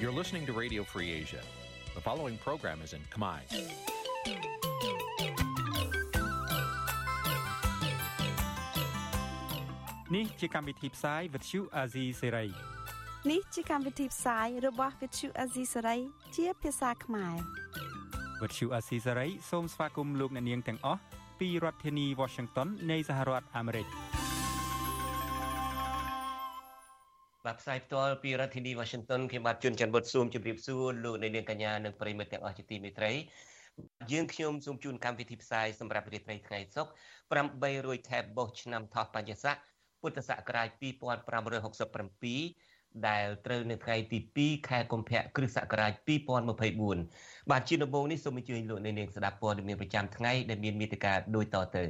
[0.00, 1.42] You're listening to Radio Free Asia.
[1.94, 3.40] The following program is in Khmer.
[10.10, 12.50] Nǐ chi càm bi tiệp xáy vệt chiu a zì sê ray
[13.30, 15.98] នេះជាកម្មវិធីផ្សាយរបស់ Vithu Azisari
[16.36, 17.36] ជាភាសាខ្មែរ
[18.40, 21.00] វត្តឈូអាស៊ីសេរីសូមស្វាគមន៍លោកអ្នកនាងទាំងអស់
[21.40, 23.86] ពីរដ្ឋធានី Washington នៃសហរដ្ឋអាមេរិក
[27.49, 33.11] បាទផ្សាយផ្ទាល់ពីរដ្ឋធានី Washington ខ្ញុំបាទជួនច័ន្ទវុតស៊ូមជម្រាបសួរលោកអ្នកនាងកញ្ញានិងប្រិយមិត្តទាំងអស់ជាទីមេត្រី
[34.11, 37.37] យើងខ្ញុំសូមជូនកម្មវិធីផ្សាយសម្រាប់រាត្រីថ្ងៃសុក្រ
[37.73, 39.55] 800ថែបបោះឆ្នាំថោះបញ្ញស័ក
[40.01, 45.91] ពុទ្ធសករាជ2567ដែលត្រូវនៅថ្ងៃទី2ខែកុម្ភៈគ្រិស្តសករាជ
[46.71, 51.85] 2024បាទជាដំបូងនេះសូមអញ្ជើញលោកអ្នកនាងស្ដាប់ព័ត៌មានប្រចាំថ្ងៃដែលមានមេត្តាដូចតទៅ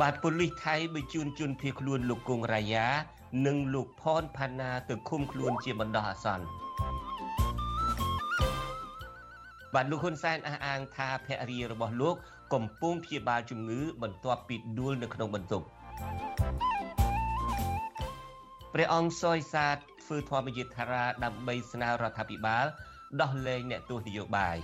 [0.00, 2.86] បាទប៉ូលីសថៃបញ្ជូនជនភៀសខ្លួនលោកគង់រាយា
[3.46, 6.46] និងលោកផនផាណាទៅឃុំខ្លួនជាបណ្ដោះអាសន្ន
[9.74, 12.14] បាទលោកហ៊ុនសែនអះអាងថាភរិយារបស់លោក
[12.54, 15.66] កំពុងព្យាបាលជំងឺបន្ទាប់ពីដួលនៅក្នុងបន្ទប់
[18.72, 22.66] ព្រះអង្គសយសាទធ្វើធម្មយាត្រាដើម្បីស្នើរដ្ឋាភិបាល
[23.20, 24.56] ដោះលែងអ្នកទោសនយោបាយ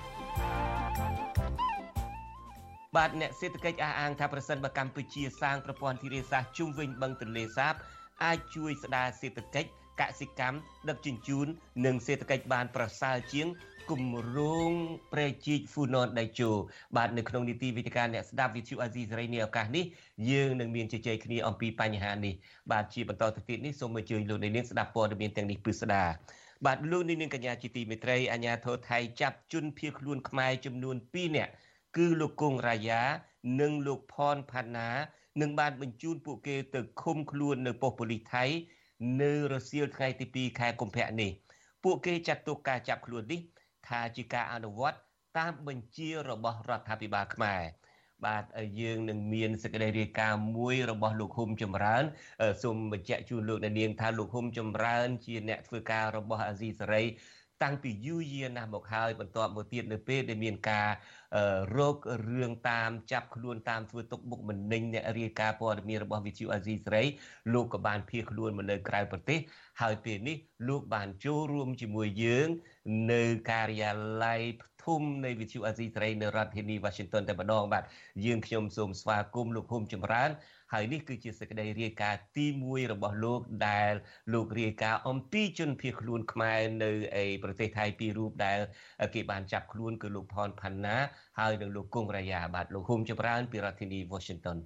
[2.97, 7.75] បាទអ្នកសេដ្ឋកិច្ចអះអាងថាប្រសិនបើកម្ពុជាសាងប្រព័ន្ធធារាសាស្ត្រជុំវិញបឹងទន្លេសាប
[8.25, 10.57] អាចជួយស្ដារសេដ្ឋកិច្ចកសិកម្ម
[10.89, 11.47] ដឹកជញ្ជូន
[11.87, 13.47] និងសេដ្ឋកិច្ចបានប្រសើរជាង
[13.91, 14.71] គម្រោង
[15.13, 16.51] ប្រែជីកហ្វូណនដៃជោ
[16.97, 19.85] បាទនៅក្នុងនីតិវិទ្យាអ្នកស្ដាប់វិទ្យុអាស៊ីសេរីនេះឱកាសនេះ
[20.31, 22.35] យើងនឹងមានជជែកគ្នាអំពីបញ្ហានេះ
[22.73, 26.05] បាទជាបន្តទៅទៀតនេះសូមអញ្ជើញលោកនាងស្ដាប់ព័ត៌មានទាំងនេះពិស្ដា
[26.67, 31.53] បាទលោកនាងកញ្ញាជាទីមេត្រីអាញាធរថៃចាប់ជនភៀសខ្លួនខ្មែរចំនួន2នាក់
[31.99, 33.03] គឺលោកគង់រាយា
[33.61, 34.91] និងលោកផនផាណា
[35.41, 38.45] នឹងបានបញ្ជូនពួកគេទៅឃុំខ្លួននៅប៉ុស្តិ៍ប៉ូលីសថៃ
[39.23, 41.31] នៅរសៀលថ្ងៃទី2ខែកុម្ភៈនេះ
[41.85, 43.41] ពួកគេចាត់ទុកការចាប់ខ្លួននេះ
[43.89, 44.99] ថាជាការអនុវត្ត
[45.39, 47.63] តាមបញ្ជារបស់រដ្ឋាភិបាលខ្មែរ
[48.27, 48.45] បាទ
[48.81, 52.05] យើងនឹងមានសេចក្តីរាយការណ៍មួយរបស់លោកហ៊ុំចម្រើន
[52.63, 57.05] សូមបញ្ជាក់ជូនលោកអ្នកនាងថាលោកហ៊ុំចម្រើន ជាអ្នកធ្វើការរបស់អាស៊ីសេរី
[57.63, 60.89] តាំងពីយូរយារណាស់មកហើយបន្ទាប់មកទៀតនៅពេលដែលមានការ
[61.77, 61.97] រោគ
[62.29, 67.05] រឿងតាមចាប់ខ្លួនតាមធ្វើទុកបុកម្នេញអ្នករាយការណ៍ព័ត៌មានរបស់វិទ្យុអាស៊ីសេរី
[67.53, 69.39] លោកក៏បានភៀសខ្លួនមកនៅក្រៅប្រទេស
[69.81, 70.37] ហើយពេលនេះ
[70.69, 72.49] លោកបានចូលរួមជាមួយយើង
[73.13, 73.91] នៅការិយា
[74.25, 74.41] ល័យ
[74.85, 77.85] ធំនៃវិទ្យុអាស៊ីសេរីនៅរដ្ឋធានី Washington តែម្ដងបាទ
[78.25, 80.31] យើងខ្ញុំសូមស្វាគមន៍លោកហ៊ុំចម្រើន
[80.73, 83.93] ហើយនេះគឺជាសេចក្តីរាយការណ៍ទី1របស់លោកដែល
[84.33, 86.91] លោករាយការណ៍អំពីជនភៀសខ្លួនខ្មែរនៅ
[87.23, 88.59] ឯប្រទេសថៃពីររូបដែល
[89.15, 90.97] គេបានចាប់ខ្លួនគឺលោកផនផាន់ណា
[91.39, 94.59] ហើយនិងលោកគង់រាយាបាទលោកហ៊ុំចម្រើន ពីរដ្ឋធានី Washington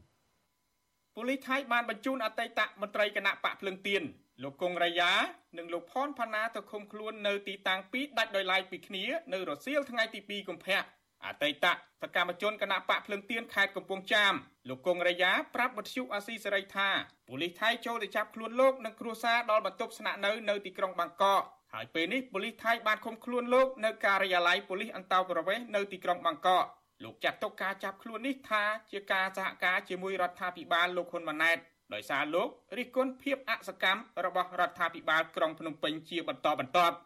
[1.16, 4.02] ប៉ូលីសថៃបានបញ្ជូនអតីតមន្ត្រីគណៈបកភ្លឹងទៀន
[4.42, 5.12] លោកគង់រាយា
[5.58, 10.80] និងលោកផនផាណាទៅឃុំខ្លួននៅទីតាំងពីរដាច់ដោយឡែកពីគ្នានៅរសៀលថ្ងៃទី2កុម្ភៈ
[11.26, 11.66] អតីត
[12.02, 14.34] សកម្មជនគណៈបកភ្លឹងទៀនខេត្តកំពង់ចាម
[14.68, 16.88] លោកគង់រាយាប្រាប់បទសុអាស៊ីសេរីថា
[17.28, 26.64] ប៉ូលីសថៃចូលទៅចាប់ខ្លួនលោកនិងគ្រួសារដល់បន្ទប់ស្នាក់នៅនៅទីក្រុងបាងកកហើយពេលនេះប៉ូលីសថៃបានឃុំខ្លួនលោកនៅការិយាល័យប៉ូលីសអន្តោប្រវេសន៍នៅទីក្រុងបាងកក
[27.04, 28.62] លោកចាត់ទុកការចាប់ខ្លួននេះថា
[28.92, 31.58] ជាការសហការជាមួយរដ្ឋាភិបាលលោកហ៊ុនម៉ាណែត
[31.94, 36.96] ដោយសារលោករិះគន់ភាពអសកម្មរបស់រដ្ឋាភិបាលក្រុងភ្នំពេញជាបន្តបន្ទាប់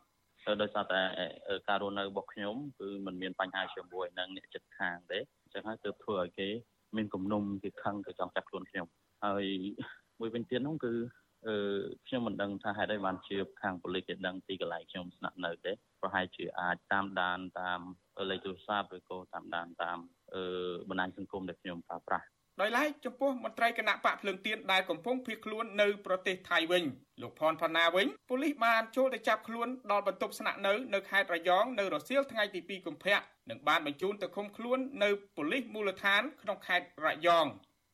[0.63, 1.01] ដោយសារតែ
[1.69, 6.49] ការរស់នៅរបស់ខ្ញុំគឺมันមានបញ្ហាជាមួយនឹងអ្នកចិត្តខាងទេអញ្ចឹងហើយទើបធ្វើឲ្យគេ
[6.97, 8.87] មានគំនុំគេខឹងទៅចង់ចាប់ខ្លួនខ្ញុំ
[9.25, 9.45] ហើយ
[10.21, 10.93] មួយវិញទៀតនោះគឺ
[11.47, 11.57] អឺ
[12.07, 17.81] ខ្ញុំមិនដឹងថាហេតុអីបានជាខាងប៉ូលីសគេដឹងពីកន្លែងខ្ញុំស្នាក់នៅទេប្រហែលជាអាចតាមដានតាម
[18.31, 19.99] លេខទូរស័ព្ទឬក៏តាមដានតាម
[20.35, 20.43] អឺ
[20.89, 22.27] បណ្ដាញសង្គមដែលខ្ញុំប្រើប្រាស់
[22.61, 26.85] ដោយឡែកចំពោះមន្ត្រីគណៈបកភ្លើងទៀនដែលកំពុងភៀសខ្លួននៅប្រទេសថៃវិញ
[27.23, 33.19] លោកផនផាណាវិញប៉ូលីសបានចូលទៅចាប់ខ្លួនដល់បន្ទប់ស្នាក់នៅនៅខេត្តរយងនៅរសៀលថ្ងៃទី2កុម្ភៈ
[33.51, 37.47] និងបានបញ្ជូនទៅឃុំខ្លួននៅប៉ូលីសមូលដ្ឋានក្នុងខេត្តរយង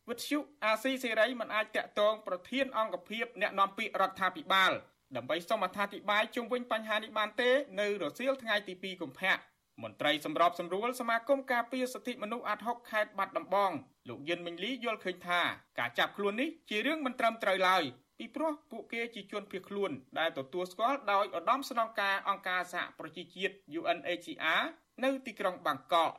[0.08, 4.72] វិទ្យុអាស៊ីសេរីមិនអាចតាក់ទងប្រធានអង្គភិបអ្នកនាំពាក្យរដ្ឋាភិបាល
[5.16, 7.50] ដើម្បីសូមអត្ថាធិប្បាយជុំវិញបញ្ហានេះបានទេ
[7.80, 9.34] នៅរសៀលថ្ងៃទី2កុម្ភៈ
[9.82, 13.72] មន្ត្រីសម្របសម្រួលសមាគមការពារសិទ្ធិមនុស្សអាត់ហុកខេត្តបាត់ដំបង
[14.08, 15.40] លោកយិនមិញលីយល់ឃើញថា
[15.78, 17.82] ការចាប់ខ្លួននេះជារឿងមិនត្រឹមត្រូវឡើយ
[18.18, 24.62] ពីព្រោះពួកគេជាជនភៀសខ្លួនដែលទទួលស្គាល់ដោយឧត្តមស្នងការអង្គការសហប្រជាជាតិ UNHCR
[25.04, 26.12] នៅទីក្រុងបាងកក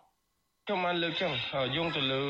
[0.68, 1.31] ខ្ញុំបានលើកចឹង
[1.75, 2.21] យោងទៅលើ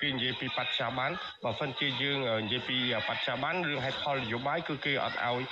[0.00, 1.10] គេនិយាយពីបច្ចាបាន
[1.44, 2.76] បើមិនជាយើងនិយាយពី
[3.08, 5.42] បច្ចាបានរឿងហេតុផលនយោបាយគឺគេអត់ឲ្យ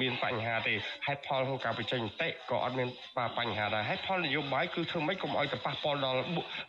[0.00, 0.74] មានបញ្ហាទេ
[1.06, 2.88] ហេតុផលក្នុងការបញ្ចេញមតិក៏អត់មាន
[3.38, 6.20] បញ្ហាដែរហេតុផលនយោបាយគឺធ្វើម៉េចកុំឲ្យទៅប៉ះពាល់ដល់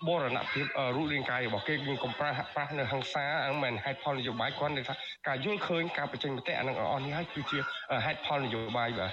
[0.08, 0.66] បរណភាព
[0.96, 4.96] រូបរាងកាយរបស់គេយើងកុំប្រាស់ប្រាស់នៅហ ংস ាហ្នឹងមិនហេតុផលនយោបាយគាត់និយាយថា
[5.28, 7.60] ការយល់ឃើញការបញ្ចេញមតិអានឹងអស់នេះហើយគឺជា
[8.06, 9.12] ហេតុផលនយោបាយបាទ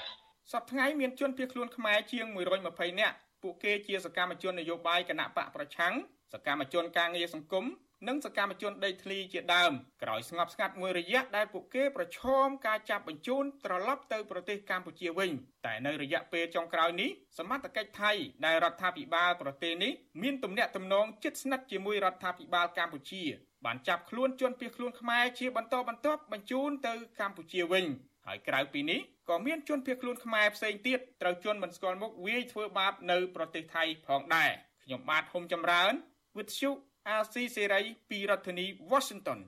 [0.53, 2.27] សប្តាហ៍ថ្ងៃមានជនភៀសខ្លួនខ្មែរជាង
[2.65, 5.95] 120នាក់ ពួកគេជាសកម្មជននយោបាយគណៈបកប្រឆាំង
[6.33, 7.67] សកម្មជនការងារសង្គម
[8.09, 9.73] និងសកម្មជនដីធ្លីជាដើម
[10.03, 15.31] ក្រោយស្ងប់ស្ងាត់មួយរយៈដែលពួកគេប្រឈមការចាប់បញ្ជូនត្រឡប់ទៅប្រទេសកម្ពុជាវិញ
[15.67, 18.13] តែនៅរយៈពេលចុងក្រោយនេះសមត្ថកិច្ចថៃ
[18.47, 19.93] ដែលរដ្ឋាភិបាលប្រទេសនេះ
[20.23, 23.25] មានទំនាក់ទំនងជិតស្និទ្ធជាមួយរដ្ឋាភិបាលកម្ពុជា
[23.65, 27.85] បានចាប់ខ្លួនជនភៀសខ្លួនខ្មែរជាបន្តបន្ទាប់បញ្ជូនទៅកម្ពុជាវិញ
[28.27, 29.01] ហើយក្រៅពីនេះ
[29.31, 34.51] ក៏មានជនភៀសខ្លួនខ្មែរផ្សេងទៀតត្រូវជន់មិនស្គាល់មុខវាយធ្វើបាបនៅប្រទេសថៃផងដែរ
[34.85, 35.93] ខ្ញុំបាទហុំចម្រើន
[36.39, 36.71] វិទ្យុ
[37.09, 39.39] អាស៊ីសេរីពីរដ្ឋធានី Washington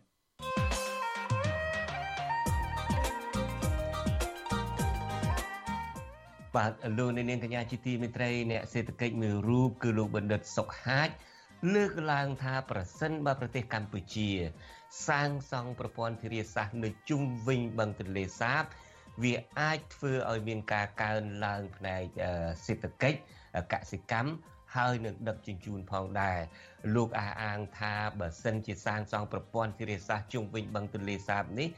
[6.57, 11.11] បាទលោកនាងកញ្ញាជាទីមេត្រីអ្នកសេដ្ឋកិច្ចមួយរូបគឺលោកបណ្ឌិតសុកហាជ
[11.75, 14.29] លើកឡើងថាប្រសិនបើប្រទេសកម្ពុជា
[15.09, 18.65] សាងសង់ប្រព័ន្ធធារាសាស្ត្រនៅជុំវិញបឹងទន្លេសាប
[19.23, 22.03] វាអាចធ្វើឲ្យមានការកើនឡើងផ្នែក
[22.67, 23.19] សេដ្ឋកិច្ច
[23.73, 24.33] កសិកម្ម
[24.77, 26.39] ហើយនឹងដឹកជញ្ជូនផងដែរ
[26.95, 31.69] លោកអះអាងថាបើសិនជាសាងសង់ប្រព័ន្ធធារាសាស្ត្រជុំវិញបឹងទន្លេសាបនេះ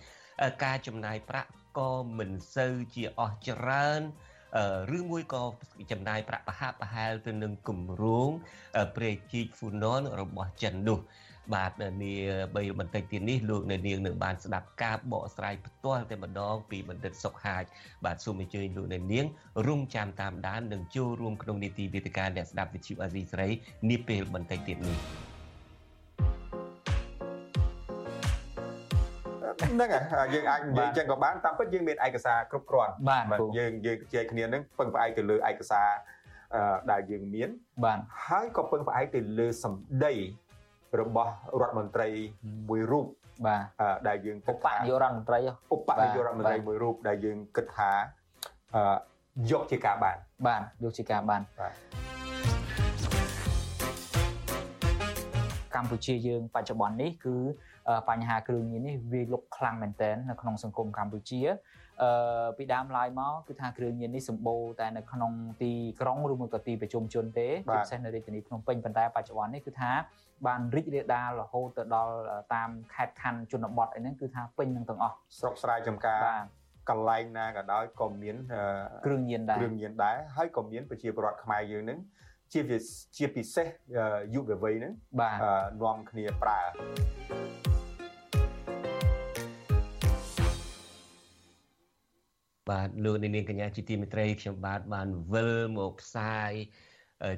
[0.64, 4.00] ការចំណាយប្រាក់ក៏មិនសូវជាអស់ច្រើន
[4.96, 5.44] ឬមួយក៏
[5.92, 8.30] ចំណាយប្រាក់ប្រហាក់ប្រហែលទៅនឹងគម្រោង
[8.96, 10.98] ព្រែកជីកហ្វូណនរបស់ចិននោះ
[11.54, 11.72] បាទ
[12.02, 12.14] នា
[12.56, 17.64] បីបន្តិចទៀតនេះលោកនៅនាងនឹងបានស្ដាប់ការបកស្រាយផ្ទាល់តែម្ដងពីបណ្ឌិតសុកហាជ
[18.04, 19.26] បាទសូមអញ្ជើញលោកនៅនាង
[19.66, 23.50] រងចាំតាមដាននិងចូលរួមក្នុងនីតិវិទ្យាអ្នកស្ដាប់វិទ្យុអាស៊ីសេរី
[23.90, 24.98] នាពេលបន្តិចទៀតនេះ
[29.70, 33.26] ហ្នឹងហើយយើងអាចនិយាយចឹងក៏បានតាមពិតយើងមានឯកសារគ្រប់គ្រាន់បាទ
[33.58, 35.88] យើងយើងជែកគ្នានឹងពឹងផ្អែកទៅលើឯកសារ
[36.90, 37.48] ដែលយើងមាន
[37.84, 37.98] បាទ
[38.28, 40.14] ហើយក៏ពឹងផ្អែកទៅលើសម្ដី
[41.00, 42.08] របស់រដ្ឋមន្ត្រី
[42.68, 43.06] មួយរូប
[43.46, 43.62] បាទ
[44.08, 45.38] ដែលយើងគិតថាឧបនាយករដ្ឋមន្ត្រី
[45.74, 47.90] ឧបនាយករដ្ឋមន្ត្រីមួយរូបដែលយើងគិតថា
[49.50, 50.16] យកជាការបាន
[50.46, 51.72] បាទយកជាការបានបាទ
[55.74, 57.36] កម្ពុជាយើងបច្ចុប្បន្ននេះគឺ
[58.08, 61.40] បញ្ហាគ្រឿងញៀននេះវាលុកខ្លាំងមែនទែននៅក្នុងសង្គមកម្ពុជា
[62.02, 65.32] អឺពីដើមឡើយមកគឺថាគ្រឿងញៀននេះសម្បូរតែនៅក្នុង
[65.62, 69.90] ទីក្រុងឬមួយក៏ទីប្រជុំជនទេជាពិសេសនៅរាជធានីភ្នំពេញប៉ុន្តែបច្ចុប្បន្ននេះគឺថា
[70.46, 72.14] បានរីករាលដាលរហូតទៅដល់
[72.54, 76.20] តាមខេត្តខណ្ឌជនបទអីហ្នឹងគឺថាពេញនឹងទាំងអស់ស្រុកស្រែចំការ
[76.90, 78.36] កន្លែងណាក៏ដោយក៏មាន
[79.06, 81.98] គ្រឿងញៀនដែរគ្រឿងញៀនដែរហើយក៏មានប្រជាពលរដ្ឋខ្មែរយើងហ្នឹង
[82.52, 82.60] ជា
[83.16, 83.66] ជាពិសេស
[84.34, 85.38] យុវវ័យហ្នឹងបាទ
[85.82, 87.69] នាំគ្នាប្រើ
[92.70, 96.52] បាទលោកនាងកញ្ញាជាទីមេត្រីខ្ញុំបាទបានវិលមកផ្សាយ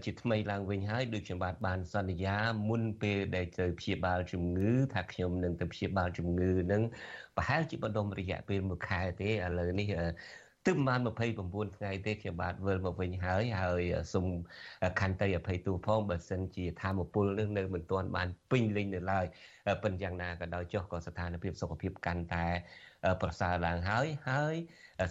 [0.04, 2.36] ជាថ្មីឡើងវិញហើយដូចខ្ញុំបាទបានសន្យា
[2.68, 6.82] មុនពេលដែលទៅព្យាបាលជំងឺថាខ្ញុំនឹងទៅព្យាបាលជំងឺនឹង
[7.36, 9.88] ប្រហែលជាបណ្ដុំរយៈពេល1ខែទេឥឡូវនេះ
[10.66, 11.00] ទើបបាន
[11.42, 13.82] 29ថ្ងៃទេខ្ញុំបាទវិលមកវិញហើយហើយ
[14.12, 14.26] សូម
[15.00, 19.26] ខន្តីអភ័យទោសផងបើសិនជាធម្មពលនឹងនៅមិនទាន់បានពេញលេញនៅឡើយ
[19.82, 22.46] ប៉ុន្តែយ៉ាងណាក៏ដោយចុះក៏ស្ថានភាពសុខភាពកាន់តែ
[23.22, 24.56] ប្រសើរឡើងហើយហើយ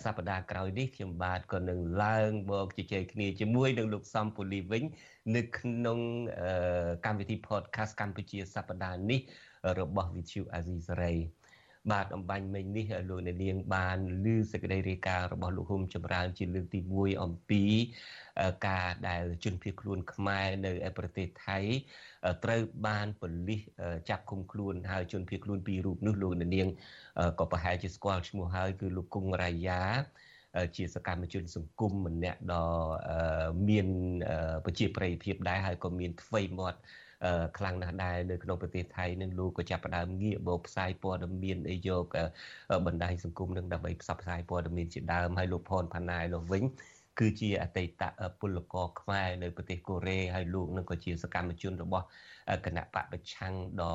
[0.04, 4.84] សប្តាហ៍ក្រោយនេះខ្ញុំបាទក៏នឹងឡើងមកជជែកគ្នាជាមួយនឹងលោកសំពូលីវិញ
[5.36, 6.00] នៅក្នុង
[7.06, 9.22] កម្មវិធី podcast កម្ពុជាសប្តាហ៍នេះ
[9.80, 11.18] របស់ Vithu Azisari
[11.90, 17.64] បាទអំបញ្ញមិញនេះលោកអ្នកនាងបានឮសេចក្តីរាយការណ៍របស់លោកហ៊ុំចម្រើនជាលើកទី1អំពី
[18.68, 21.60] ការដែលជនភៀសខ្លួនខ្មែរនៅប្រទេសថៃ
[22.44, 23.62] ត្រូវបានប៉ូលីស
[24.10, 26.68] ចាប់ឃុំខ្លួនហើយជនភៀសខ្លួនពីររូបនោះលោកនាង
[27.40, 29.82] ក៏ប្រហែលជាស្គាល់ឈ្មោះហើយគឺលោកគង់រាយា
[30.76, 32.66] ជាសកម្មជនសង្គមម្នាក់ដ៏
[33.70, 33.88] មាន
[34.66, 36.80] ប្រជាប្រិយភាពដែរហើយក៏មានថ្មីមាត់
[37.58, 42.06] ខ្លាំងណាស់ដែរនៅក្នុងប្រទេសថៃនឹងលោកក៏ចាប់ផ្ដើមងាកមកផ្សាយព័ត៌មានអីយក
[42.86, 46.64] បណ្ដាញសង្គមនឹងដើម្បីផ្សព្វផ្សាយព័ត៌មានជាដើមហើយលោកផនផាណាយនោះវិញ
[47.20, 48.04] គឺជាអតីត
[48.40, 52.06] ពលករខ្មែរនៅប្រទេសកូរ៉េហើយលោកនឹងក៏ជាសកម្មជនរបស់
[52.66, 53.94] គណៈបកប្រឆាំងដ៏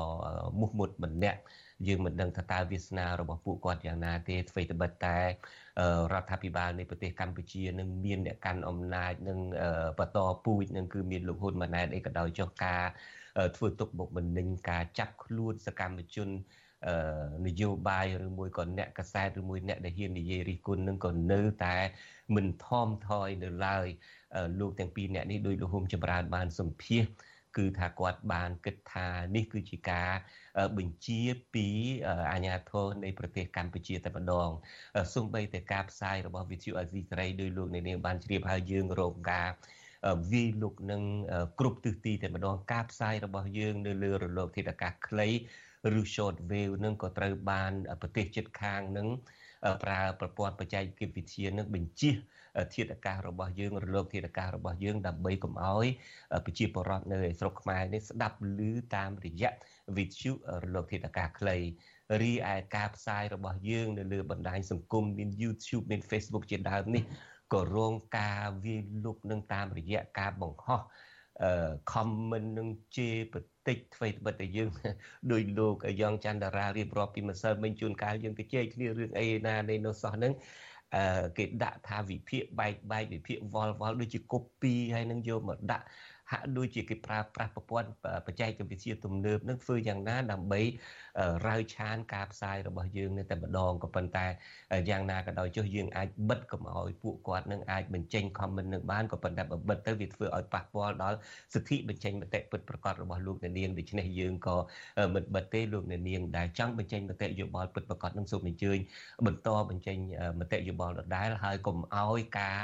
[0.59, 1.39] មោះមុតម្នាក់
[1.87, 5.17] យើងមិនដឹងថាតើវាសនារបស់ពួកគាត់យ៉ាងណាទេអ្វីត្បិតតែ
[6.13, 9.39] រដ្ឋាភិបាលនៃប្រទេសកម្ពុជានឹងមានអ្នកកាន់អំណាចនឹង
[9.99, 12.83] បន្តពូជនឹងគឺមានលោកហ៊ុនម៉ាណែតអីក៏ដោយចុះការ
[13.57, 16.29] ធ្វើទុកបុកម្នេញការចាប់ខ្លួនសកម្មជន
[17.47, 21.77] នយោបាយឬមួយក៏អ្នកកសែតឬមួយអ្នកដែលហ៊ាននិយាយរិះគន់នឹងក៏នៅតែ
[22.35, 23.87] មិនថមថយនៅឡើយ
[24.59, 27.03] លោកទាំងពីរអ្នកនេះដោយលោកហ៊ុំចម្រើនបានសម្ភាស
[27.57, 30.11] គឺថាគាត់បានគិតថានេះគឺជាការ
[30.77, 31.21] បញ្ជា
[31.53, 31.67] ពី
[32.33, 34.49] អាជ្ញាធរនៃប្រទេសកម្ពុជាតែម្ដង
[35.13, 37.01] សូម្បីតែការផ្សាយរបស់ Vithu Azizi
[37.41, 39.49] ដោយលោកនាងបានជ្រាបហើយយើងរងការ
[40.31, 41.01] វាយលុកនឹង
[41.59, 45.27] គ្រប់ទិសទីតែម្ដងការផ្សាយរបស់យើងនៅលើរលកធាតុអាកាសខ្លី
[45.99, 49.07] ឬ short wave នឹងក៏ត្រូវបានប្រទេសជិតខាងនឹង
[49.83, 52.11] ប្រើប្រព័ន្ធបច្ចេកវិទ្យានឹងបញ្ជា
[52.73, 55.87] ធាតុអាកាសរបស់យើងរលកធាតុអាកាសរបស់យើងដើម្បីកុំឲ្យ
[56.45, 59.51] ប្រជាពលរដ្ឋនៅស្រុកខ្មែរនេះស្ដាប់ឮតាមរយៈ
[59.97, 60.31] វិទ្យុ
[60.63, 61.57] រលកធាតុអាកាសខ្លី
[62.21, 67.03] រីឯការផ្សាយរបស់យើងនៅលើបណ្ដាញសង្គមមាន YouTube មាន Facebook ជាដើមនេះ
[67.53, 70.81] ក៏រងការវាយលុកនឹងតាមរយៈការបង្ហោះ
[71.43, 74.69] អឺ comment នឹងជេរបន្តិចអ្វីត្បិតតែយើង
[75.31, 80.33] ដោយលោកយ៉ងច័ន្ទរារៀបរាប់ពីម្សិលមិញជួនកាលយើងទៅជែកគ្នារឿងអីណានៃនោះសោះហ្នឹង
[80.95, 85.85] អឺគេដាក់ថាវិភាគបែកបែកវិភាគវល់វល់ដូចជា copy ហើយនឹងយកមកដាក់
[86.31, 87.89] ហាក់ដូចជាគេប្រើប្រាស់ប្រព័ន្ធ
[88.25, 90.61] បច្ចេកវិទ្យាទំនើបនឹងធ្វើយ៉ាងណាដើម្បី
[91.47, 94.25] រាវឆានការផ្សាយរបស់យើងនៅតែម្ដងក៏ប៉ុន្តែ
[94.89, 101.17] យ៉ាងណាក៏ដោយចុះយើងអាចបិទកុំឲ្យពួកគាត់នឹងអាចបញ្ចេញ comment នឹងបានក៏ប៉ុន្តែបើបិទទៅវាធ្វើឲ្យប៉ះពាល់ដល់
[101.53, 104.55] សិទ្ធិបញ្ចេញមតិពិតប្រាកដរបស់លោកអ្នកនាងដូច្នេះយើងក៏
[105.15, 108.77] មិនបិទទេលោកអ្នកនាងដែលចង់បញ្ចេញមតិយោបល់ពិតប្រាកដនឹងសូមអញ្ជើញ
[109.25, 109.97] បន្តបញ្ចេញ
[110.39, 112.59] មតិយោបល់ដដែលហើយកុំឲ្យការ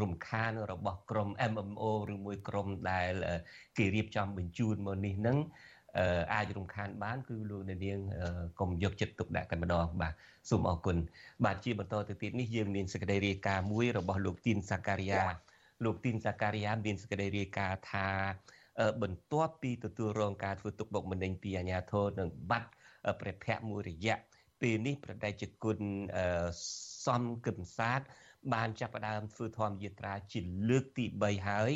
[0.00, 3.10] រំខានរបស់ក្រុម MMO ឬមួយក្រុមដែល
[3.78, 5.38] គេរៀបចំបញ្ជូនមកនេះនឹង
[6.34, 7.98] អាចរំខានបាន គឺលោកអ្នកនាង
[8.60, 10.14] កុំយកចិត្តទុកដាក់តែម្ដងបាទ
[10.50, 10.96] សូមអរគុណ
[11.44, 15.24] បាទជាបន្តទៅទៀតនេះយើងមានសេចក្តីរាយការណ៍មួយរបស់លោកទីនសាការីយ៉ា
[15.84, 18.08] លោកទីនសាការីយ៉ាមានសេចក្តីរាយការណ៍ថា
[19.02, 22.70] បន្ទាប់ពីទទួលរងការធ្វើទុកបុកម្នេញពីអាជ្ញាធរនិងបាត់
[23.20, 24.18] ព្រះភ័ក្រមួយរយៈ
[24.60, 25.78] ពេលនេះប្រដេជគុណ
[27.06, 28.00] សំគឹមសាទ
[28.54, 31.72] បានចាប់ផ្ដើមធ្វើធម្មយាត្រាជាលើកទី3ហើយ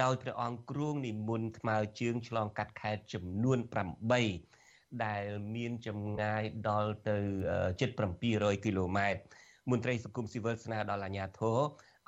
[0.00, 3.58] ដោយព្រះអង្គគ្រួងនិមន្តថ្មើរជើងឆ្លងកាត់ខេត្តចំនួន
[4.30, 7.18] 8ដែលមានចម្ងាយដល់ទៅ
[7.80, 7.90] ជិត
[8.28, 9.20] 700គីឡូម៉ែត្រ
[9.70, 11.58] មន្ត្រីសង្គមស៊ីវិលស្នើដល់អាជ្ញាធរ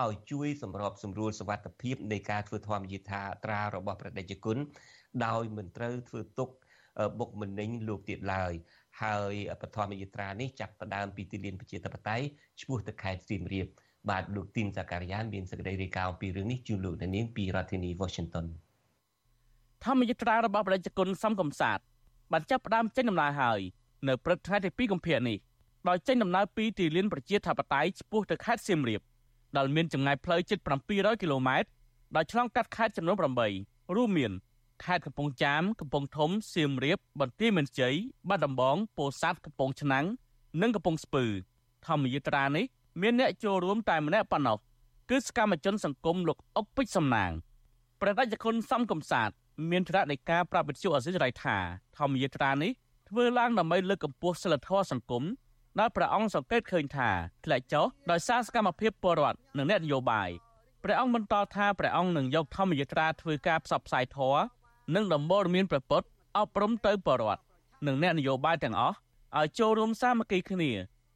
[0.04, 2.98] ឲ្យជួយសម្របសម្រួលសវត្ថភាពនៃការធ្វើធម្មយា
[3.44, 4.58] ត្រារបស់ព្រះតេជគុណ
[5.26, 6.48] ដោយមិនត្រូវធ្វើទុក
[7.18, 8.52] បុកម្នេញលោកទៀតឡើយ
[9.02, 12.26] ហើយបឋមយាត្រានេះចាប់ផ្ដើមពីទីលានប្រជាធិបតេយ្យ
[12.60, 13.68] ឆ្ពោះទៅខេត្តសៀមរាប
[14.10, 18.46] បាទលោកទីនសាការីយ៉ានមានសេចក្តីរាយការណ៍អំពីរឿងនេះជូនលោកនាងពីរដ្ឋធានី Washington
[19.84, 21.78] ធម្មយត្រារបស់ប្រជាជនសំកំសាទ
[22.32, 23.60] បានចាប់ផ្ដើមចេញដំណើរហើយ
[24.08, 25.38] នៅព្រឹកថ្ងៃទី2កុម្ភៈនេះ
[25.88, 29.00] ដោយចេញដំណើរពីទីលានប្រជាធិបតេយ្យឆ្ពោះទៅខេត្តសៀមរាប
[29.56, 30.58] ដែលមានចម្ងាយផ្លូវជិត
[30.90, 31.68] 700គីឡូម៉ែត្រ
[32.16, 33.16] ដោយឆ្លងកាត់ខេត្តចំនួន
[33.56, 34.32] 8រួមមាន
[34.84, 37.94] ខេត្តកំពង់ចាមកំពង់ធំសៀមរាបបន្ទាយមានជ័យ
[38.28, 40.06] បាត់ដំបងពោធិ៍សាត់កំពង់ឆ្នាំង
[40.62, 41.24] និងកំពង់ស្ពឺ
[41.86, 42.64] ធម្មយត្រានេះ
[43.00, 44.58] មានអ្នកចូលរួមតែម្នាក់ប៉ុណ្ណោះ
[45.10, 47.30] គឺសកម្មជនសង្គមលោកអុកពេជ្រសំណាង
[48.00, 49.30] ប្រតិជនគុណសំកំសាទ
[49.70, 51.56] មានថ្នាក់នៃការប្រាប់វិទ្យុអសិរ័យថា
[51.98, 52.72] ធម្មយាត្រានេះ
[53.08, 55.24] ធ្វើឡើងដើម្បីលើកកម្ពស់សិលធម៌សង្គម
[55.78, 57.10] ដែលព្រះអង្គសង្កេតឃើញថា
[57.44, 60.28] ធ្លាក់ចុះដោយសារសកម្មភាពពលរដ្ឋនិងអ្នកនយោបាយ
[60.84, 64.42] ព្រះអង្គបន្តថាព្រះអង្គនឹងយកធម្មយាត្រាធ្វើការផ្សព្វផ្សាយធម៌
[64.94, 66.02] និងដំបូន្មានប្រពុត
[66.38, 67.42] អប់រំទៅពលរដ្ឋ
[67.86, 68.96] និងអ្នកនយោបាយទាំងអស់
[69.38, 70.70] ឲ្យចូលរួមសាមគ្គីគ្នា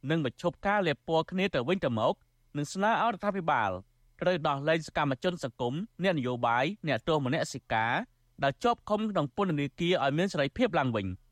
[0.09, 2.13] និងបញ្ឈប់ការលាបពណ៌គ្នាទៅវិញទៅមក
[2.57, 3.71] និងស្នើឲ្យរដ្ឋាភិបាល
[4.21, 7.93] ត្រូវដោះលែងសកម្មជនសង្គមអ្នកនយោបាយអ្នកទោសមនសិការ
[8.43, 11.07] ដែលជាប់ឃុំក្នុងពន្ធនាគារឲ្យមានសេរីភាពឡើងវិញ។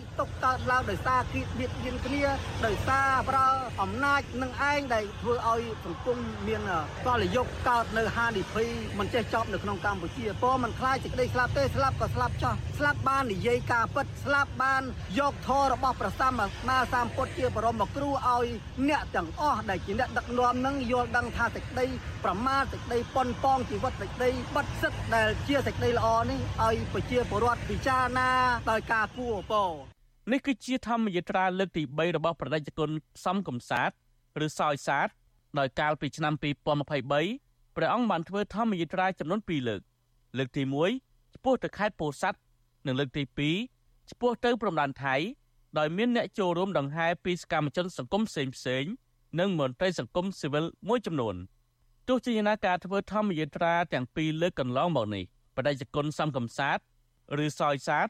[0.00, 2.24] សេចក្តីទុកកើតឡើងដោយសារគៀតបៀតបៀនគ្នា
[2.66, 3.48] ដោយសារប្រើ
[3.82, 6.60] អំណាចនឹងឯងដែលធ្វើឲ្យសង្គមមាន
[7.06, 14.82] កលយុគកើតនៅហានិភ័យមិនចេះចប់នៅក្នុងកម្ពុជាព្រោះมันខ្លាចសេចក្តីស្លាប់ទេស្លាប់ក៏ស្លាប់ចោះស្លាប់បាននិយាយការពិតស្លាប់បាន
[15.18, 18.46] យកធម៌របស់ព្រះសម្មាសម្ពុទ្ធជាបរមគ្រូឲ្យ
[18.88, 21.86] អ្នកទាំងអស់ដែលជាអ្នកដឹកនាំនឹងយល់ដឹងថាសេចក្តី
[22.24, 28.30] ប្រមាថសេចក្តីប៉ុនប៉ងជីវិតសេចក្តីបិទសិទ្ធដែលជាសេចក្តីល្អនេះឲ្យប្រជាពលរដ្ឋពិចារណា
[28.70, 29.89] ដោយការគួរពរ
[30.28, 32.90] នេះគឺជាធម្មយាត្រាលើកទី3របស់ប្រតិជនគុណ
[33.24, 33.90] សំកំសាទ
[34.44, 35.08] ឬសោយសាទ
[35.58, 39.80] ដោយកាលពីឆ្នាំ2023ព្រះអង្គបានធ្វើធម្មយាត្រាចំនួន2លើក
[40.38, 40.62] លើកទី
[40.98, 42.38] 1ឆ្ពោះទៅខេត្តពោធិ៍សាត់
[42.86, 43.22] និងលើកទី
[43.66, 45.16] 2ឆ្ពោះទៅព្រំដែនថៃ
[45.78, 48.84] ដោយមានអ្នកចូលរួមដង្ហែពីសកម្មជនសង្គមផ្សេងផ្សេង
[49.40, 51.34] និងមន្ត្រីសង្គមស៊ីវិលមួយចំនួន
[52.08, 55.24] ទោះជាយ៉ាងណាការធ្វើធម្មយាត្រាទាំងពីរលើកកន្លងមកនេះ
[55.56, 56.78] បដិជគុណសំកំសាទ
[57.44, 58.08] ឬសោយសាទ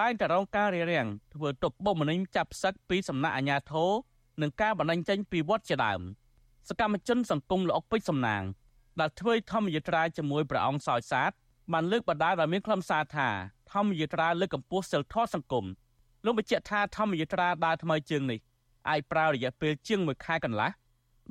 [0.00, 3.90] តែងតែរងការរារាំងធ្វើទុកបុកម្នេញចាប់ផ្សឹកពីសំណាក់អាជ្ញាធរ
[4.42, 6.00] និងការបណ្តេញចេញពីវត្តជាដើម
[6.68, 8.42] សកម្មជនសង្គមលោកពេជ្រសំណាង
[9.00, 11.30] ដែលធ្វើធម្មយាត្រាជាមួយព្រះអង្គសោយសាទ
[11.72, 13.28] បានលើកបដាដោយមានខ្លឹមសារថា
[13.72, 15.64] ធម្មយាត្រាលើកកម្ពស់សិលធម៌សង្គម
[16.24, 18.38] លោកបញ្ជាក់ថាធម្មយាត្រាដើរថ្មីជើងនេះ
[18.88, 20.70] អាចប្រើរយៈពេលជាង1ខែកន្លះ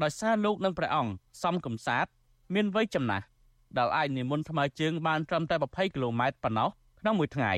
[0.02, 1.12] ដោយសារលោកនិងព្រះអង្គ
[1.44, 2.06] សំកំសាទ
[2.54, 3.26] មានវ័យចំណាស់
[3.78, 7.54] ដែលអាចនិមន្តថ្មើរជើងបានត្រឹមតែ20គីឡូម៉ែត្រប៉ុណ្ណោះក្នុងមួយថ្ងៃ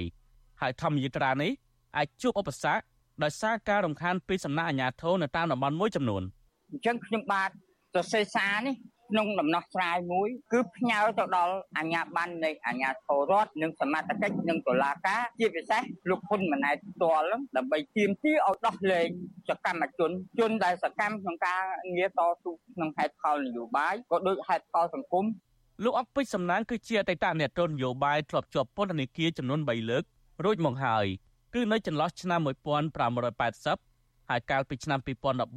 [0.63, 1.51] ហើយធម្មយាត្រានេះ
[1.97, 2.83] អាចជួបឧបសគ្គ
[3.23, 6.23] ដោយសារការរំខានពីសំណាក់អាជ្ញាធរនៅតាមតំបន់មួយចំនួន
[6.71, 7.49] អញ្ចឹងខ្ញុំបាទ
[7.93, 8.75] សរសេរសារនេះ
[9.09, 17.25] ក្នុងដំណោះស្រាយមួយគឺផ្ញើទៅដល់អាជ្ញាប័ណ្ណនៃអាជ្ញាធររដ្ឋនិងសមត្ថកិច្ចនិងតុលាការជាពិសេសលោកហ៊ុនម៉ាណែតផ្ទាល់
[17.57, 19.07] ដើម្បីទាមទារឲ្យដោះលែង
[19.49, 21.61] សកម្មជនជនដែលសកម្មក្នុងការ
[21.95, 25.25] ងារតស៊ូក្នុងហេតុផលនយោបាយក៏ដូចហេតុផលសង្គម
[25.83, 30.03] លោកអុកពេជ្រសំណាងគឺជាអតីតអ្នកទស្សនយោបាយធ្លាប់ជាប់ពន្ធនាគារចំនួន3លើក
[30.43, 31.05] រួចមកហើយ
[31.53, 32.39] គឺនៅចន្លោះឆ្នាំ
[33.33, 34.99] 1580ហើយកាលពីឆ្នាំ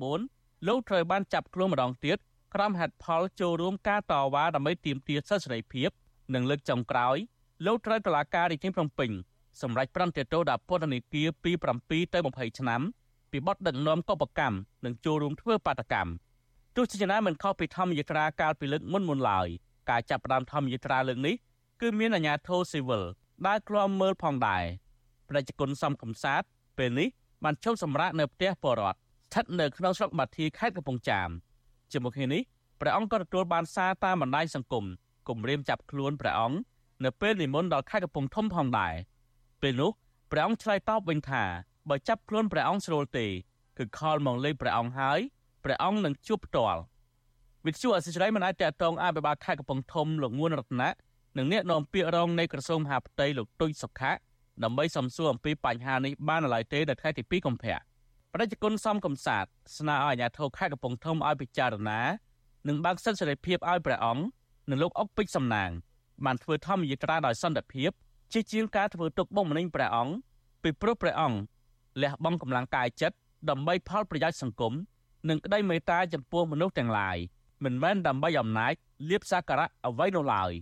[0.05, 2.19] 2014លោកត្រូវបានចាប់ខ្លួនម្ដងទៀត
[2.55, 5.91] ក្រោមហេតុផលចូលរួមការតវ៉ាដើម្បីទាមទារសិទ្ធិសេរីភាព
[6.35, 7.17] និងលើកចុងក្រោយ
[7.67, 9.11] លោកត្រូវតុលាការរាជធានីភ្នំពេញ
[9.63, 11.53] សម្រេចប្រន្ទាទោសដាក់ពន្ធនាគារពី
[11.83, 12.81] 7ទៅ20ឆ្នាំ
[13.31, 16.11] ពីបទដឹកនាំកុបកម្មនិងចូលរួមធ្វើបាតកម្ម
[16.77, 19.49] ទោះជាយ៉ាងណាមិនខុសពីធម្មយាត្រាកាលពីលើកមុនមុនឡើយ
[19.91, 21.35] ការចាប់ផ្ដើមធម្មយាត្រាលើកនេះ
[21.81, 23.05] គឺមានអាជ្ញាធរស៊ីវិល
[23.47, 24.65] ដែលឃ្លាំមើលផងដែរ
[25.29, 26.43] ប្រជាជនសំកំសាទ
[26.79, 27.09] ពេលនេះ
[27.45, 31.29] បានចូលសម្រាកនៅផ្ទះបរដ្ឋស្ថិតនៅក្នុងស្រុកបាធីខេត្តកំពង់ចាម
[31.93, 32.43] ជាមួយគ្នានេះ
[32.81, 34.85] ព្រះអង្គក៏ទទួលបានសារតាមបណ្ដាញសង្គម
[35.29, 36.59] គម្រាមចាប់ខ្លួនព្រះអង្គ
[37.05, 38.95] នៅពេលនិមន្តដល់ខេត្តកំពង់ធំផងដែរ
[39.63, 39.91] ពេលនោះ
[40.31, 41.45] ព្រះអង្គឆ្លើយតបវិញថា
[41.89, 43.27] បើចាប់ខ្លួនព្រះអង្គស្រួលទេ
[43.79, 45.19] គឺខលមកលេងព្រះអង្គហើយ
[45.65, 46.81] ព្រះអង្គនឹងជួបផ្ទាល់
[47.67, 50.91] វិទ្យុអសិរ័យមិនអាចតតងអភិបាលខេត្តកំពង់ធំលោកងួនរតនៈ
[51.37, 54.13] និងអ្នកនាំពាក្យរងនៃក្រសួងមហាផ្ទៃលោកទុយសុខៈ
[54.65, 57.77] ដើម្បីសំសួរអំពីបញ្ហានេះបាននៅឡើយទេនៅថ្ងៃទី2កុម្ភៈ
[58.35, 59.45] ប្រជាជនសំកំសាទ
[59.79, 62.01] ស្នើឲ្យអាជ្ញាធរខេត្តកំពង់ធំឲ្យពិចារណា
[62.69, 64.23] និងបើកសិទ្ធិសេរីភាពឲ្យព្រះអង្គ
[64.71, 65.71] និងលោកអុកពេជ្រសំណាង
[66.25, 67.91] បានធ្វើធម្មយាត្រាដោយសន្តិភាព
[68.33, 70.15] ជាជាងការធ្វើទុកបុកម្នេញព្រះអង្គ
[70.63, 71.39] ពីព្រោះព្រះអង្គ
[72.03, 73.17] លះបង់កម្លាំងកាយចិត្ត
[73.51, 74.73] ដើម្បីផលប្រយោជន៍សង្គម
[75.29, 77.17] និងក្តីមេត្តាចំពោះមនុស្សទាំងឡាយ
[77.65, 78.73] មិនមែនដើម្បីអំណាច
[79.09, 80.53] លៀបសក្ការៈអ្វីនោះឡើយ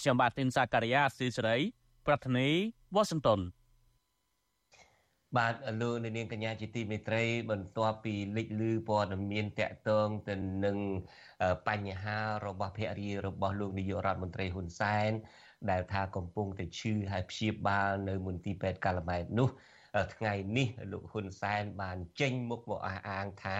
[0.00, 1.56] ខ្ញុំបាទទីនសាការីយ៉ាស៊ីសេរី
[2.06, 2.48] ប្រធានី
[2.94, 3.40] វ៉ាស៊ីនតោន
[5.36, 10.34] បាទលោកនាងកញ្ញាជាទីមេត្រី បន្ទាប់ពីលេចលឺព័ត៌មានតាក់ទងទៅ
[10.64, 10.78] នឹង
[11.68, 15.10] បញ្ហារបស់ភរិយារបស់លោកនាយករដ្ឋមន្ត្រីហ៊ុនសែន
[15.70, 19.48] ដែលថាកំពុងតែឈឺហើយព្យាបាលនៅមន្ទីរពេទ្យកាល់ម៉ែតនោះ
[20.14, 23.58] ថ្ងៃនេះលោកហ៊ុនសែនបានចេញមុខមកអះអាងថា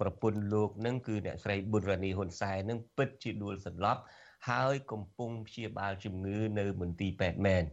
[0.00, 4.02] ប្រពន្ធលោកនឹងគឺអ្នកស្រីប៊ុនរ៉ានីហ៊ុនសែននឹងពិតជាដួលសន្លប់
[4.48, 7.64] ហើយកំពុងព្យាបាលជំងឺនៅមន្ទីរពេទ្យមែន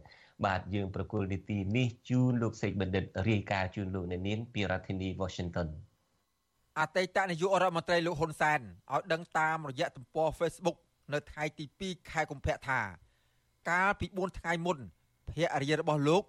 [0.46, 5.68] បាទយើងប្រកុលនីតិនេះជូនលោកសេកបណ្ឌិតរាយការណ៍ជូនលោកអ្នកនាងពីរដ្ឋធានី Washington
[6.78, 8.60] អតីតនាយករដ្ឋមន្ត្រីលោកហ៊ុនសែន
[8.92, 10.76] ឲ្យដឹងតាមរយៈទំព័រ Facebook
[11.12, 12.80] នៅថ្ងៃទី2ខែកុម្ភៈថា
[13.70, 14.78] កាលពី4ថ្ងៃមុន
[15.30, 15.32] ភ
[15.62, 16.22] រិយារបស់លោក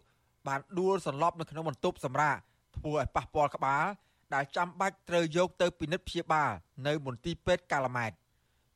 [0.47, 2.37] បានដួលសន្លប់នៅក្នុងបន្ទប់សម្រាក
[2.77, 3.85] ធ្វើឲ្យប៉ះពាល់ក្បាល
[4.33, 6.51] ដែលចាំបាច់ត្រូវយកទៅពិនិត្យព្យាបាល
[6.87, 8.11] នៅមន្ទីរពេទ្យកាឡាម៉ែត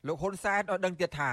[0.08, 1.32] លោកហ៊ុនសែនឲ្យដឹងទៀតថា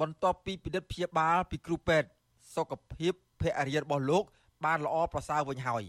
[0.00, 2.08] បន្ទាប់ពីពិនិត្យព្យាបាលពីគ្រូពេទ្យ
[2.54, 4.24] សុខភាពភរិយារបស់លោក
[4.64, 5.84] បានល្អប្រសើរវិញហើយ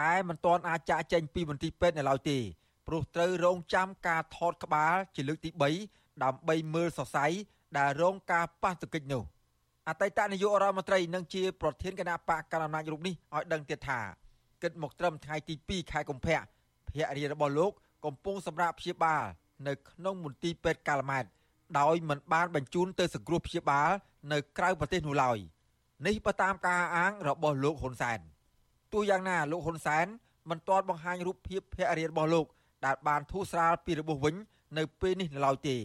[0.00, 2.38] តែមិនទាន់អាចចាក់ចេញពីមន្ទីរពេទ្យនៅឡើយទេ
[2.86, 5.50] ព្រោះត្រូវរងចាំការថតក្បាលជាលើកទី
[5.86, 7.26] 3ដើម្បីមើលសរសៃ
[7.78, 9.22] ដែលរងការប៉ះទង្គិចនោះ
[9.88, 14.00] អតីតនាយករដ្ឋមន្ត្រីនិងជាប្រធានគណៈបកកណ្ដាលអំណាចរូបនេះឲ្យដឹងទៀតថា
[14.62, 16.38] គិតមកត្រឹមថ្ងៃទី2ខែកុម្ភៈ
[16.88, 17.72] ភរិយារបស់លោក
[18.04, 19.22] កំពុងសម្រាប់ព្យាបាល
[19.66, 21.24] នៅក្នុងមន្ទីរពេទ្យកាល់ម៉ែត
[21.80, 23.90] ដោយមិនបានបញ្ជូនទៅសង្គ្រោះព្យាបាល
[24.32, 25.38] នៅក្រៅប្រទេសនោះឡើយ
[26.06, 28.18] នេះបើតាមការអាងរបស់លោកហ៊ុនសែន
[28.92, 30.06] ទោះយ៉ាងណាលោកហ៊ុនសែន
[30.50, 32.46] មិនទាន់បង្ហាញរូបភាពភរិយារបស់លោក
[32.84, 34.34] ដែលបានធូរស្រាលពីរបួសវិញ
[34.78, 35.76] នៅពេលនេះនៅឡើយទេ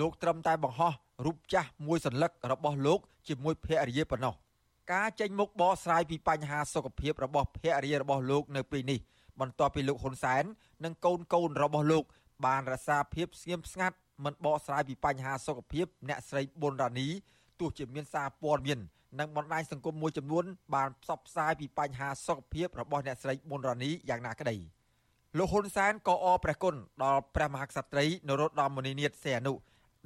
[0.00, 0.92] លោកត្រឹមតែបង្ហោះ
[1.24, 4.34] រូបចាស់មួយសន្លឹករបស់លោក ជាមួយភរិយាប៉ុណ្ណោះ
[4.92, 9.00] ការចេញមុខបកស្រាយពីបញ្ហាសុខភាពរបស់ភរិយារបស់លោកនៅពេលនេះ
[9.40, 10.44] បន្ទាប់ពីលោកហ៊ុនសែន
[10.84, 12.04] និងកូនកូនរបស់លោក
[12.46, 17.08] បានរក្សាភាពស្ងៀមស្ងាត់ មិនបកស្រាយពីបញ្ហាសុខភាពអ្នកស្រីប៊ុនរ៉ានី
[17.60, 18.80] ទោះជាមានសារព័ត៌មាន
[19.20, 24.56] និងបណ្ដាញសង្គមមួយចំនួនបានផ្សព្វផ្សាយពីបញ្ហាសុខភាពរបស់អ្នកស្រីប៊ុនរ៉ានីយ៉ាងណាក្តី
[25.38, 29.52] លោកហ៊ុនសែនក៏អរព្រះគុណដល់ព្រះមហាក្សត្រីនរោត្តមមុនិនាថសីហនុ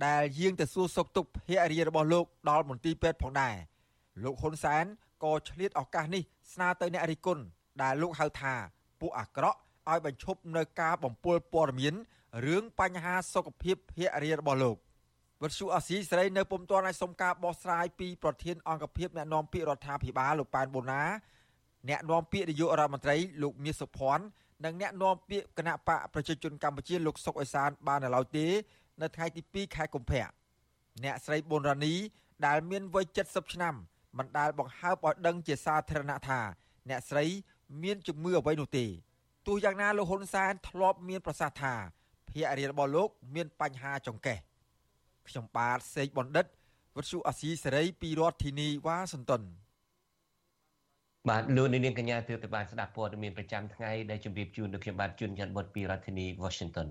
[0.07, 1.38] ដែលយាងទៅសួរសុខទុក្ខភ
[1.70, 3.55] រិយារបស់លោកដល់មន្ទីរពេទ្យផងដែរ
[4.24, 4.85] លោកហ៊ុនសែន
[5.24, 6.22] ក៏ឆ្លៀតឱកាសនេះ
[6.53, 7.42] ស្នើទៅអ្នករិះគន់
[7.83, 8.55] ដែលលោកហៅថា
[9.00, 9.59] ពួកអាក្រក់
[9.90, 11.94] ឲ្យបញ្ឈប់នៅការបំពុលព័ត៌មាន
[12.42, 14.77] រឿងបញ្ហាសុខភាពភរិយារបស់លោក
[15.42, 21.03] វត្តសុអាស៊ីសេរីនៅពុំទាន់ឲ្យសុំការបោះស្រាយពីប្រធានអង្គភិបអ្នកណែនាំពាក្យរដ្ឋាភិបាលលោកប៉ែនបូណា
[21.88, 24.25] អ្នកណែនាំពាក្យនាយករដ្ឋមន្ត្រីលោកមាសសុភ័ណ្ឌ
[24.64, 28.47] និងអ្នកនាំពាក្យគណៈបកប្រជាជនកម្ពុជាលោកសុកអេសានបាននៅឡើយទេ
[29.03, 30.27] នៅថ្ងៃទី2ខែកុម្ភៈ
[31.05, 31.94] អ្នកស្រីប៊ុនរ៉ានី
[32.47, 33.75] ដែលមានវ័យ70ឆ្នាំ
[34.18, 36.40] មិនដែលបង្ហើបឲ្យដឹងជាសាធារណៈថា
[36.88, 37.25] អ្នកស្រី
[37.83, 38.87] មានជំងឺអ្វីនោះទេ
[39.47, 41.75] ទោះយ៉ាងណាលោកហ៊ុនសែនធ្លាប់មានប្រសាសន៍ថា
[42.35, 44.38] ភរិយារបស់លោក មានបញ្ហាចង្កេះ
[45.29, 46.47] ខ្ញុំបាទសេកបណ្ឌិត
[46.97, 49.42] វត្តជូអាស៊ីសេរីពីរដ្ឋធានីវ៉ាស៊ីនតោន
[51.29, 56.88] បាទលោកនាងកញ្ញាទើបតែបានស្ដាប់ព័ត៌មានប្រចាំថ្ងៃដែលជម្រាបជូនដល់ខ្ញុំបាទជួនច័ន្ទបុតពីរដ្ឋធានី Washington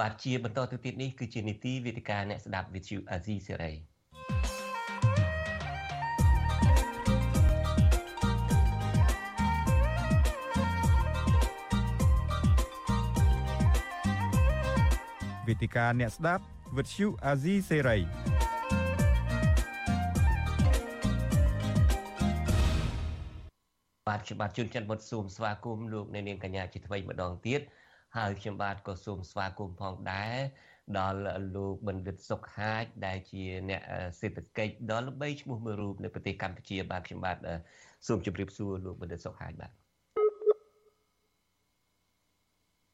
[0.00, 3.74] បាទជាបន្តទៅទៀតនេះគឺជានីតិវេទិកាអ្នកស្ដាប់ With you Azizi Serai
[15.50, 16.44] វេទិកាអ្នកស្ដាប់
[16.76, 17.98] វិទ្យុអាស៊ីសេរី
[24.08, 27.60] បាទខ្ញុំបាទជួនច័ន្ទបុតស៊ូមស្វាគមន៍លោកអ្នកនាងកញ្ញាជាថ្មីម្ដងទៀត
[28.16, 30.36] ហើយខ្ញុំបាទក៏សូមស្វាគមន៍ផងដែរ
[30.98, 31.20] ដល់
[31.56, 33.82] លោកបណ្ឌិតសុកហាជដែលជាអ្នក
[34.20, 37.36] សេដ្ឋកិច្ចដ៏ល្បីឈ្មោះមួយរូបនៅប្រទេសកម្ពុជាបាទខ្ញុំបាទ
[38.06, 39.72] សូមជម្រាបសួរលោកបណ្ឌិតសុកហាជបាទ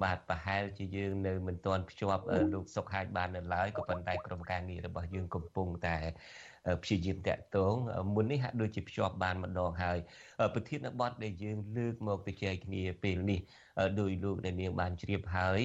[0.02, 2.22] បាទប្រហែលជាយើងនៅមិនទាន់ភ្ជាប់
[2.54, 5.96] លោកសុកហាជបាននៅឡើយក៏ប៉ុន្តែក្រុមការងាររបស់យើងកំពុងតែ
[6.82, 7.74] ព្យាយាមតាក់ទង
[8.14, 9.98] មុននេះហាក់ដូចជាភ្ជាប់បានម្ដងហើយ
[10.54, 13.40] ប្រធានបទដែលយើងលើកមកទៅចែកគ្នាពេលនេះ
[14.00, 15.62] ដោយលោកដែលនាងបានជ្រាបហើយ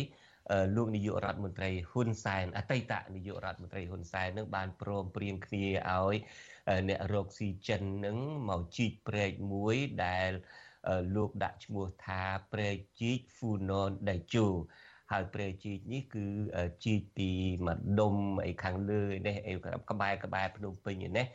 [0.76, 6.16] លោកនាយករដ្ឋមន្ត្រីហ៊ុនសែនអតីតនាយករដ្ឋមន្ត្រីហ៊ុនសែននឹងបានព្រមព្រៀងគ្នាឲ្យ
[6.90, 8.18] អ្នករកស៊ីចិននឹង
[8.50, 10.32] មកជីកព្រែកមួយដែល
[11.16, 14.48] លោកដាក់ឈ្មោះថាព្រែកជីកហ្វូណនដៃជូ
[15.12, 16.26] ហើយព្រែកជីកនេះគឺ
[16.84, 17.30] ជីកពី
[17.68, 18.16] ម្ដុំ
[18.46, 19.54] អីខាងលើនេះអី
[19.90, 21.26] ក្បែរក្បែរភ្នំពេញនេះ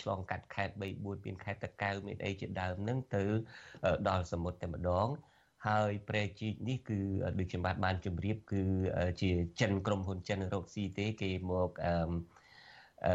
[0.00, 3.24] ឆ្លងកាត់ខេត្ត3 4មានខេត្តតកៅមានអីជាដើមហ្នឹងទៅ
[4.08, 5.08] ដល់សមុទ្រតែម្ដង
[5.66, 7.00] ហើយព្រែកជីកនេះគឺ
[7.38, 8.62] ដូចខ្ញុំបាទបានជម្រាប គឺ
[9.22, 9.30] ជា
[9.60, 13.14] ចិនក្រុមហ៊ុនចិនរកស៊ីទេគេមកអឺ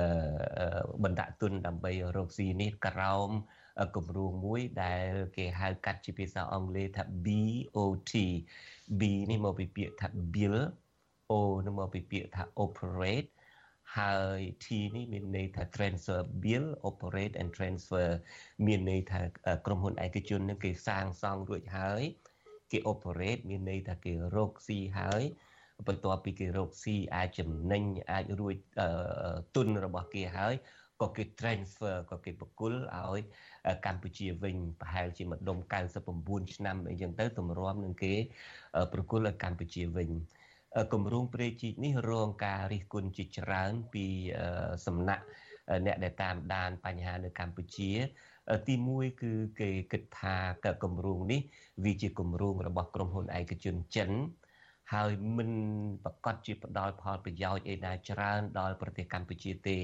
[1.04, 3.30] បណ្ដាក់ទុនដើម្បីរកស៊ីនេះក្រោម
[3.96, 8.14] គម្រោងមួយដែល គេហៅកាត់ជាភាសាអង់គ្លេសថា BOT
[9.00, 10.58] B នេះមកពីពាក្យថា bill
[11.32, 11.34] O
[11.66, 13.30] នេះមកពីពាក្យថា operate
[13.98, 18.10] ហើយ T នេះមានន័យថា transfer bill operate and transfer
[18.66, 19.22] មានន័យថា
[19.66, 22.04] ក្រុមហ៊ុនឯកជននឹងគេសាងសង់រួចហើយ
[22.72, 25.24] គេ operate មានន័យថាគេរកស៊ីហើយ
[25.88, 28.56] បន្ទាប់ពីគេរកស៊ីអាចចំណេញអាចរួច
[29.56, 30.54] ទុនរបស់គេហើយ
[31.04, 33.22] ក៏គេ transfer ក៏គេបកគលឲ្យ
[33.86, 35.58] កម្ពុជាវិញប្រហែលជាម្ដុំ
[36.06, 38.14] 99ឆ្នាំអីចឹងទៅទម្រាំនឹងគេ
[38.94, 40.10] ប្រគល់ឲ្យកម្ពុជាវិញ
[40.94, 44.06] គម្រោងព្រែកជីកនេះរងការរិះគន់ជាច្រើនពី
[44.86, 45.24] សំណាក់
[45.86, 47.92] អ្នកដែលតាមដានបញ្ហានៅកម្ពុជា
[48.68, 50.36] ទី1គឺគេគិតថា
[50.84, 51.42] គម្រោងនេះ
[51.84, 54.10] វាជាគម្រោងរបស់ក្រុមហ៊ុនឯកជនចិន
[54.92, 55.52] ហើយមិន
[56.06, 59.80] ប្រកាសជាផ្ដល់ផលប្រយោជន៍ឯណាច្រើនដល់ប្រទេសកម្ពុជាទេ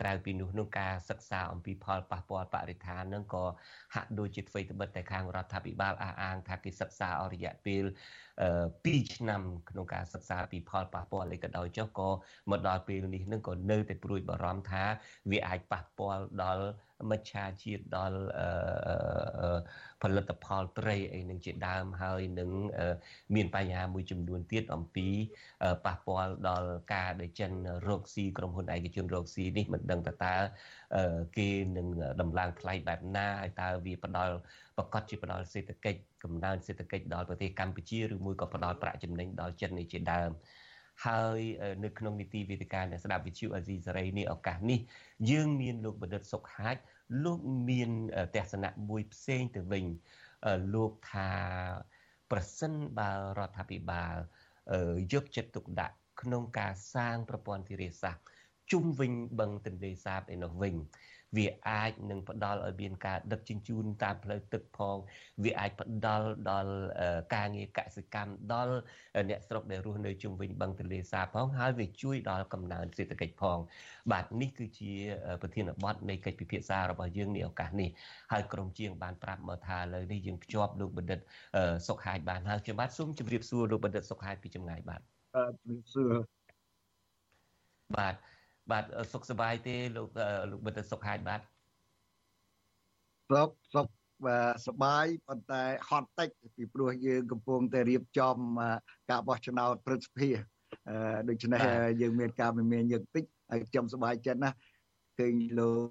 [0.00, 3.44] ក្រៅពីនោះនោះការសិក្សាអំពីផលប៉ះពាល់បរិស្ថាននឹងក៏
[3.94, 7.84] ហាក់ដូចជាអ្វីត្បិតតែខាងរដ្ឋាភិបាលអះអាងថាគេសិក្សាអស់រយៈពេល
[8.40, 12.08] 2ឆ្នាំក្នុងការសិក្សាពីផលប៉ះពាល់អីក៏ដោយចុះក៏
[12.50, 14.84] មកដល់ពេលនេះនឹងក៏នៅតែព្រួយបារម្ភថា
[15.30, 16.66] វាអាចប៉ះពាល់ដល់
[17.10, 18.18] មច្ឆាជាតិដល់
[20.02, 22.50] ផលិតផលត្រីអីនឹងជាដើមហើយនឹង
[23.34, 25.08] មានបញ្ហាមួយចំនួនទៀតអំពី
[25.86, 27.52] ប៉ះពាល់ដល់ការដែលចិន
[27.88, 30.34] រកស៊ីក្រុមហ៊ុនឯកជនរកស៊ីនេះមិនដឹងតើតើ
[31.38, 31.86] គេនឹង
[32.20, 34.34] ដំឡើងថ្លៃបែបណាហើយតើវាផ្ដល់
[34.82, 40.30] ប្រកាសជាផ្ដល់សេដ្ឋកិច្ចកំណើនសេដ្ឋកិច្ចដល់ប្រទេសកម្ពុជាឬមួយក៏ផ្ដល់ប្រាក់ចំណេញដល់ចិននេះជាដើម
[41.06, 41.40] ហើយ
[41.84, 44.80] នៅក្នុងនីតិវេទិកាអ្នកស្ដាប់វិទ្យុអាស៊ីសេរីនេះឱកាសនេះ
[45.30, 46.76] យើងមានលោកបណ្ឌិតសុកហាជ
[47.24, 47.40] លោក
[47.70, 47.90] មាន
[48.36, 49.84] ទស្សនៈមួយផ្សេងទៅវិញ
[50.74, 51.30] លោកថា
[52.30, 54.14] ប្រសិនបើរដ្ឋាភិបាល
[55.12, 58.22] យកចិត្តទុកដាក់ក្នុងការសាងប្រព័ន្ធធារាសាស្ត្រ
[58.72, 60.74] ជុំវិញបឹងទន្លេសាបឯនោះវិញ
[61.36, 64.96] វាអាចនឹងផ្ដល់ឲ្យមានការដឹកជញ្ជូនតាមផ្លូវទឹកផង
[65.44, 66.72] វាអាចផ្ដល់ដល់
[67.34, 68.74] ការងារកសិកម្មដល់
[69.30, 73.58] អ្នកស្រុកដែលរស់នៅជុំវិញបឹងទន្លេសាបផងហើយវាជួយដល់កំណើនសេដ្ឋកិច្ចផង
[74.12, 74.92] បាទនេះគឺជា
[75.42, 77.90] ប្រធានបទនៃកិច្ចពិភាក្សារបស់យើងនាឱកាសនេះ
[78.32, 81.20] ហើយក្រុមជាងបានប្រាប់មកថាឥឡូវនេះយើងភ្ជាប់លោកបណ្ឌិត
[81.88, 85.00] សុកហាយបានហើយខ្ញុំបាទសូមជម្រាបសួរលោកបណ្ឌិតសុកហាយពីចម្ងាយបាទ
[85.34, 86.12] បាទជំរាបសួរ
[87.96, 88.14] បាទ
[88.70, 90.08] បាទសុខសប្បាយទេលោក
[90.50, 91.40] លោកបិទសុខហាយបាទ
[93.30, 93.86] សុខសុខ
[94.26, 98.36] បាទសប្បាយប៉ុន្តែហត់តិចពីព្រោះយើងកំពុងតែរៀបចំ
[99.10, 100.30] ការបោះឆ្នោតព្រឹទ្ធសភា
[101.28, 101.60] ដូច្នេះ
[102.00, 104.56] យើងមានការមិនមានយើងតិចហើយខ្ញុំសប្បាយចិត្តណាស់
[105.18, 105.88] ឃើញលោក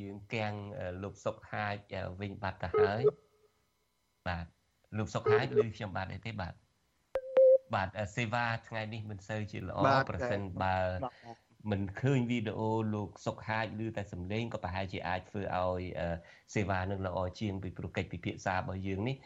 [0.00, 0.54] យើងកាំង
[1.02, 3.02] លោកសុកហាជវិញបាត់ទៅហើយ
[4.28, 4.46] បាទ
[4.98, 6.54] លោកសុកហាជឬខ្ញុំបាទអីទេបាទ
[7.74, 9.78] បាទសេវាថ្ងៃនេះមិនសូវជាល្អ
[10.10, 10.78] ប្រសិនបើ
[11.70, 15.82] មិនឃើញវីដេអូលោកសុកហាជឬតែសំឡេងក៏ប្រហែលជាអាចធ្វើឲ្យ
[16.54, 19.16] សេវានឹងល្អជាងពីព្រោះកិច្ចពិភាក្សារបស់យើងនេះ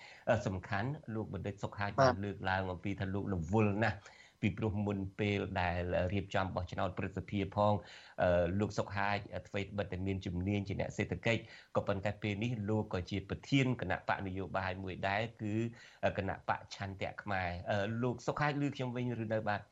[0.46, 3.96] សំខាន់លោកបណ្ឌិតសុកហាជបានលើកឡើងអំពីថាលោករវល់ណាស់
[4.40, 5.78] ពីព្រោះមុនពេលដែល
[6.12, 7.72] រៀបចំបោះឆ្នោតព្រឹទ្ធសភាផង
[8.60, 11.40] លោកសុកហាជអ្វីបិទតែមានជំនាញជាអ្នកសេដ្ឋកិច្ច
[11.76, 15.54] ក៏ប៉ុន្តែពេលនេះលោកក៏ជាប្រធានគណៈបកនយោបាយមួយដែរគឺ
[16.18, 17.48] គណៈបកឆន្ទៈខ្មែរ
[18.02, 19.62] លោកសុកហាជឮខ្ញុំវិញឬនៅបាទ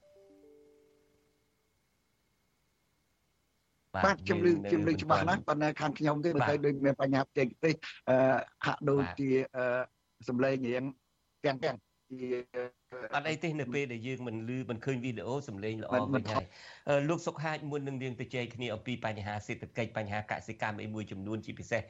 [3.95, 7.75] បាទជំរឿជំរឿច្បាស់ណាស់ប៉ុន្តែខាងខ្ញុំទេបើទៅដូចមានបញ្ហាបច្ចេកទេស
[8.11, 8.17] អឺ
[8.67, 9.29] ហាក់ដូចជា
[10.29, 10.85] សំឡេងរៀង
[11.45, 11.86] ទាំងទាំងជា
[13.15, 16.45] អត់អីទេនៅពេលដែលយើងមិនលឺមិនឃើញវីដេអូសំឡេងល្អវិញហើយ
[17.09, 21.83] លោកសុកហាជមុននឹងរៀងទៅជែកគ្នាអំពីបញ្ហាសេដ្ឋកិច្ចបញ្ហាកសិកម្មអីមួយចំនួនជាពិសេស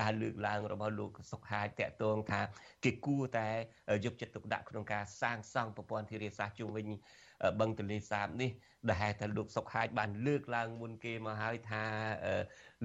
[0.00, 2.40] ការលើកឡើងរបស់លោកសុកហាជតកតងថា
[2.84, 3.48] គេគួរតែ
[4.04, 6.86] យកចិត្តទុកដាក់ក្នុងការសាងសង់ប្រព័ន្ធធារាសាស្ត្រជុំវិញ
[7.60, 8.50] បឹងទន្លេសាបនេះ
[8.88, 11.84] ដែលហេតុថាលោកសុកហាជបានលើកឡើងមុនគេមកហើយថា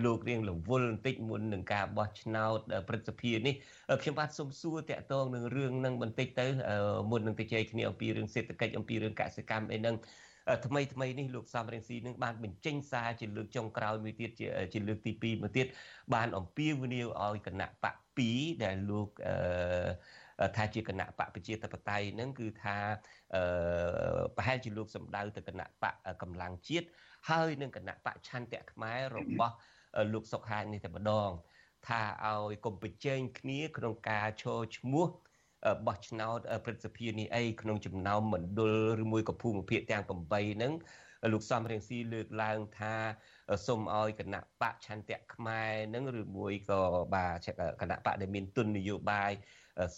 [0.05, 3.55] លោករៀងរវល់បន្តិចមុននឹងការបោះឆ្នោតព្រឹទ្ធសភានេះ
[4.01, 6.45] ខ្ញុំបាទសូមសួរតាក់ទងនឹងរឿងនឹងបន្តិចទៅ
[7.11, 9.95] មុននឹងទៅជែកគ្នាអំពីរឿងសេដ្ឋកិច្ចអំពីរឿងកសិកម្មអីហ្នឹង
[10.65, 15.67] ថ្មីថ្មីនេះលោកសំរងស៊ីនឹងបានបញ្ចេញសារជាលើកចុងក្រោយមួយទៀតជាជាលើកទី2មួយទៀត
[16.13, 17.95] បានអំពាវនាវឲ្យគណៈបក
[18.29, 19.35] 2ដែលលោកអឺ
[20.55, 22.77] ថាជាគណៈបកប្រជាធិបតេយ្យហ្នឹងគឺថា
[23.35, 26.87] អឺប្រហែលជាលោកសម្ដៅទៅគណៈបកកម្លាំងជាតិ
[27.29, 29.55] ហើយនឹងគណៈបកឆន្ទៈខ្មែររបស់
[30.13, 31.29] លោកសុកហាញនេះតែម្ដង
[31.87, 35.07] ថាឲ្យកុំប្រជែងគ្នាក្នុងការឈរឈ្មោះ
[35.87, 40.73] បោះឆ្នោតព្រឹទ្ធសភានេះអីក្នុងចំណោមមណ្ឌលឬមួយក៏ភូមិភាគទាំង8ហ្នឹង
[41.33, 42.93] លោកសំរៀងស៊ីលើកឡើងថា
[43.67, 46.81] សូមឲ្យគណៈបកឆន្ទៈខ្មែរនឹងឬមួយក៏
[47.15, 47.47] បាទ
[47.81, 49.31] គណៈបកដែលមានទុននយោបាយ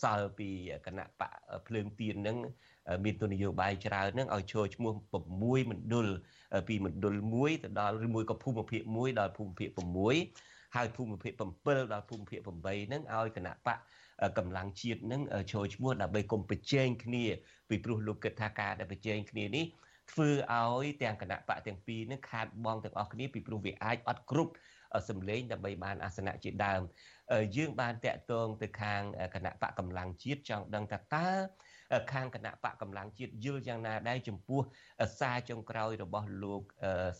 [0.02, 0.50] សល់ពី
[0.86, 1.34] គណៈបក
[1.68, 2.38] ភ្លើងទៀននឹង
[3.04, 4.94] មានទុននយោបាយច្រើននឹងឲ្យចូលឈ្មោះ
[5.32, 6.08] 6មណ្ឌល
[6.68, 9.70] ពីមណ្ឌល1ទៅដល់ឬមួយក៏ភូមិភាគ1ដល់ភូមិភាគ
[10.24, 13.78] 6ហើយភូមិភាគ7ដល់ភូមិភាគ8ហ្នឹងឲ្យគណៈបក
[14.38, 15.22] កម្លាំងជាតិនឹង
[15.54, 17.24] ចូលឈ្មោះដើម្បីគុំប្រជែងគ្នា
[17.70, 19.66] ពីព្រោះលោកគិតថាការដែលប្រជែងគ្នានេះ
[20.12, 24.52] ធ្វើឲ្យទាំងគណៈបកទាំងពីរនឹងខាតបងទាំងអស់គ្នាពីព្រោះវាអាចអត់គ្រប់
[25.10, 26.82] សម្លេងដើម្បីបានអាសនៈជាដើម
[27.58, 29.02] យើងបានតាក់ទងទៅខាង
[29.36, 31.30] គណៈបកកម្លាំងជាតិចង់ដឹងថាតើ
[32.14, 34.62] ខាងគណៈបកកម្លាំងជាតិយល់យ៉ាងណាដែរចំពោះ
[35.20, 36.62] សារចុងក្រោយរបស់លោក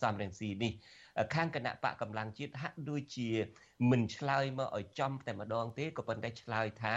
[0.02, 0.72] សំរងស៊ីនេះ
[1.34, 3.28] ខាងគណៈបកកម្លាំងជាតិហាក់ដូចជា
[3.90, 6.94] មិនឆ្លើយមកឲ្យចំតែម្ដងទេក៏ប៉ុន្តែឆ្លើយថា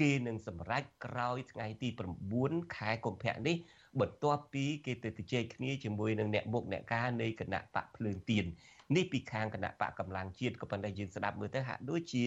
[0.00, 1.88] គេនឹងសម្រេចក្រោយថ្ងៃទី
[2.32, 3.56] 9ខែកុម្ភៈនេះ
[4.00, 8.44] បន្ទាប់ពីគេទៅជជែកគ្នាជាមួយនឹងអ្នកមុខអ្នកការនៃគណៈបកភ្លើងទៀន
[8.96, 12.24] នេះពីខាងគណៈបកកម្លាំងជាតិក៏ប៉ុន្តែយើងស្ដាប់មើលទៅហាក់ដូចជា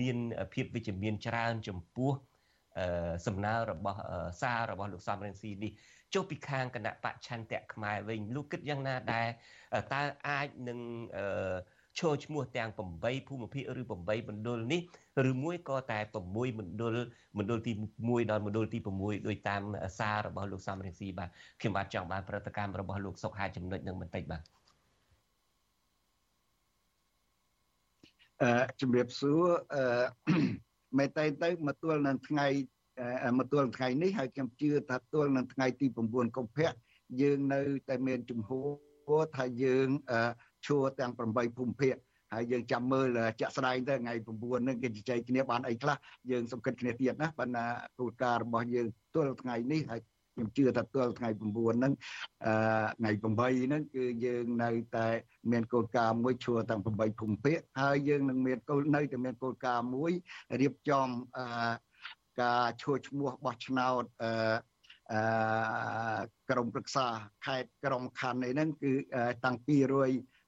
[0.00, 0.16] មាន
[0.54, 2.10] ភាពវិជ្ជមានច្រើនចំពោះ
[3.26, 3.98] សំណើរបស់
[4.40, 5.72] សាររបស់លោកសំរងស៊ីនេះ
[6.14, 9.28] ចុះពីខាងគណៈបច្ឆន្ទៈខ្មែរវិញលោកគិតយ៉ាងណាដែរ
[9.92, 10.78] តើអាចនឹង
[11.98, 14.80] ឈរឈ្មោះទាំង8ភូមិភាគឬ8មណ្ឌលនេះ
[15.30, 16.96] ឬមួយក៏តែ6មណ្ឌល
[17.38, 19.62] មណ្ឌលទី1ដល់មណ្ឌលទី6ដោយតាម
[19.98, 21.28] សាររបស់លោកសំរងស៊ីបាទ
[21.60, 24.59] ខ្ញុំបាទចង់បានប្រតិកម្មរបស់លោកសុកហាចំណុចនឹងបន្តិចបាទ
[28.42, 29.84] អឺជំរាបសួរអឺ
[30.98, 32.46] មេតៃទៅមកទល់នឹងថ្ងៃ
[33.38, 36.72] មកទល់ថ្ងៃនេះហើយខ្ញុំជឿថាទល់នឹងថ្ងៃទី9កុម្ភៈ
[37.20, 38.50] យើងនៅតែមានជំហ
[39.08, 39.88] រថាយើង
[40.66, 41.94] ឈួរទាំង8ភូមិភាគ
[42.34, 43.06] ហើយយើងចាំមើល
[43.40, 44.26] ជាក់ស្ដែងទៅថ្ងៃ9
[44.62, 45.96] ហ្នឹងគេជជែកគ្នាបានអីខ្លះ
[46.30, 47.64] យើងសង្កត់គ្នាទៀតណាប៉ុន្តែ
[47.98, 50.00] គោលការណ៍របស់យើងទល់ថ្ងៃនេះហើយ
[50.40, 51.92] ខ្ញុំជឿថាទល់ថ្ងៃ9ហ្នឹង
[52.46, 52.54] អឺ
[52.98, 55.08] ថ្ងៃ8ហ្នឹងគឺយើងនៅតែ
[55.50, 60.12] មានគោលការណ៍មួយឈួរទាំង8ភូមិភាគហើយយើងនឹងមានគោលនៅតែមានគោលការណ៍មួយ
[60.60, 61.46] រៀបចំអឺ
[62.42, 64.30] ការឈួរឈ្មោះបោះឆ្នោតអឺ
[65.12, 67.06] អឺក្រមប្រឹក្សា
[67.46, 68.92] ខេត្តក្រមខណ្ឌអីហ្នឹងគឺ
[69.44, 69.70] តាំង200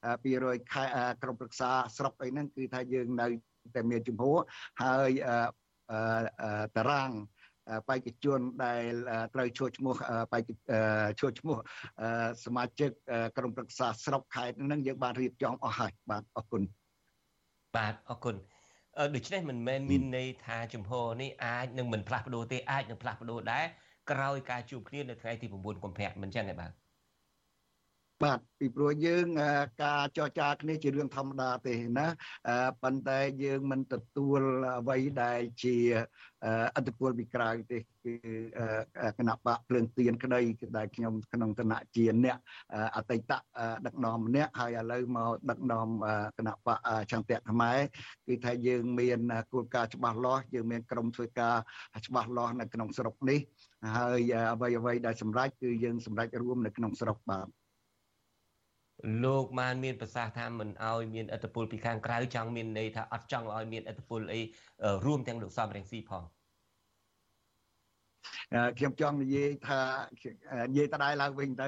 [0.03, 3.27] 200ខេត្តក្រមប្រឹក្សាស្រុកអីហ្នឹងគឺថាយើងនៅ
[3.75, 4.37] តែមានជំហរ
[4.83, 5.09] ហើយ
[6.75, 7.11] តារាង
[7.89, 8.81] បេក្ខជនដែល
[9.33, 9.93] ត្រូវឈួរឈ្មោះ
[10.33, 10.49] បេក្ខ
[11.19, 11.57] ឈួរឈ្មោះ
[12.45, 12.89] សមាជិក
[13.37, 16.63] ក្រុមប្រឹក្សាស្រុកខេត្តហ្នឹងយើងបានរៀបចំអស់ហើយបាទអរគុណ
[17.75, 18.35] បាទអរគុណ
[19.15, 23.65] ដូច្នេះមិនមែនមានន័យថាជំហរនេះអាចនឹងមិនផ្លាស់ប្ដូរទេអាចនឹងផ្លាស់ប្ដូរដែរ
[24.11, 26.71] ក្រោយការជួបគ្នានៅថ្ងៃទី9កុម្ភៈមិនចឹងទេបាទ
[28.21, 29.25] បាទពីព្រោះយើង
[29.83, 32.07] ការចរចាគ្នាជារឿងធម្មតាទេណា
[32.83, 34.41] ប៉ុន្តែយើងមិនទទួល
[34.79, 35.75] អ្វីដែលជា
[36.75, 38.13] អត្តពលពីក្រៅទេគឺ
[39.17, 40.41] គណៈបកភ្លើងទៀនក្តី
[40.77, 42.37] ដែលខ្ញុំក្នុងឋានៈជាអ្នក
[42.95, 43.31] អតីត
[43.85, 45.87] ដឹកនាំម្នាក់ហើយឥឡូវមកដឹកនាំ
[46.37, 46.79] គណៈបក
[47.11, 47.79] ចន្ទៈខ្មែរ
[48.27, 49.19] គឺថាយើងមាន
[49.53, 51.55] គោលការណ៍ច្បាស់លាស់យើងមានក្រុមធ្វើការ
[52.07, 53.39] ច្បាស់លាស់នៅក្នុងស្រុកនេះ
[53.97, 54.21] ហើយ
[54.53, 57.47] អ្វីអ្វីដែលសម្រេចគឺយើងសម្រេចរួមនៅក្នុងស្រុកបាទ
[59.23, 64.41] លោកបានមានប្រសាសន៍ថាមិនអោយមានអត្តពលពីខាងក្រៅចង់មានន័យថាអត់ចង់ឲ្យមានអត្តពលអី
[65.05, 66.23] រួមទាំងលោកសំរងស៊ីផង
[68.77, 69.79] ខ្ញុំចង់និយាយថា
[70.69, 71.67] និយាយតដែរឡើងវិញទៅ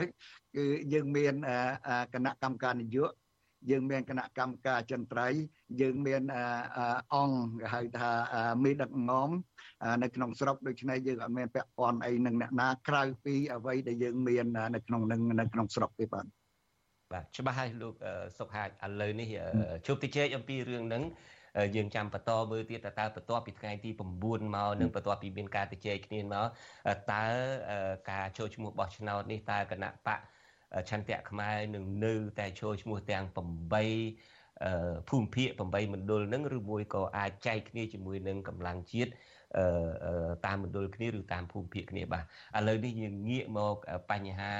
[0.55, 1.33] គឺយើងមាន
[2.13, 3.25] គណៈកម្មការនយោបាយ
[3.71, 5.41] យើងមានគណៈកម្មការចិន្ត្រៃយ៍
[5.81, 6.21] យើងមាន
[7.13, 8.09] អង្គគេហៅថា
[8.63, 9.29] មេដឹកនាំ
[10.03, 14.45] នៅក្នុងស្រុកដូច្នេះយើងអត់មានពាក់ព័ន្ធអីនឹងអ្នកណាក្រៅពីអ្វីដែលយើងមាន
[14.75, 16.25] នៅក្នុងនឹងនៅក្នុងស្រុកទេបាទ
[17.15, 17.93] បាទច្បាស់ហើយលោក
[18.37, 19.27] សុកហាជឥឡូវនេះ
[19.85, 21.03] ជួបតិចអំពីរឿងហ្នឹង
[21.75, 24.37] យើងចាំបន្តមើលទៀតតើបន្ទាប់ពីថ្ងៃទី9មក
[24.81, 26.47] និងបន្ទាប់ពីមានការទៅជែកគ្នាមក
[27.11, 27.25] តើ
[28.11, 30.19] ការចូលឈ្មោះបោះឆ្នោតនេះតើគណៈបក
[30.89, 39.11] ឆន្ទៈខ្មែរនឹងនៅ តែចូលឈ្មោះទាំង8ភូមិភាគ8មណ្ឌលនឹងឬមួយក៏អាចចែកគ្នាជាមួយនឹងកម្លាំងជាតិ
[40.45, 42.23] តាមមណ្ឌលគ្នាឬតាមភូមិភាគគ្នាបាទ
[42.57, 43.75] ឥឡូវនេះយើងងាកមក
[44.11, 44.53] បញ្ហា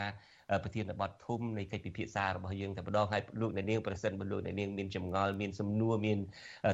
[0.64, 6.18] ប្រធានបទធំនៃកិច្ចពិភាក្សារបស់យើងតែម្ដងហើយលោកអ្នកនាងប្រសិនបើលោកអ្នកនាងមានចម្ងល់មានសំណួរមាន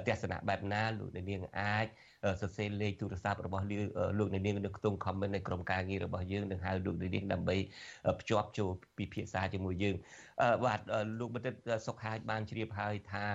[0.08, 1.86] ទស្សនៈបែបណាលោកអ្នកនាងអាច
[2.42, 3.64] សរសេរលេខទូរស័ព្ទរបស់
[4.20, 7.56] លោកអ្នកនាងនៅក្នុង comment នៃក្រុមការងាររបស់យើងនឹងហៅលោកអ្នកនាងដើម្បី
[8.20, 9.96] ភ្ជាប់ចូលពិភាក្សាជាមួយយើង
[10.66, 10.80] បាទ
[11.20, 11.56] លោកបណ្ឌិត
[11.88, 13.28] សុខហាជបានជ្រាបហើយថា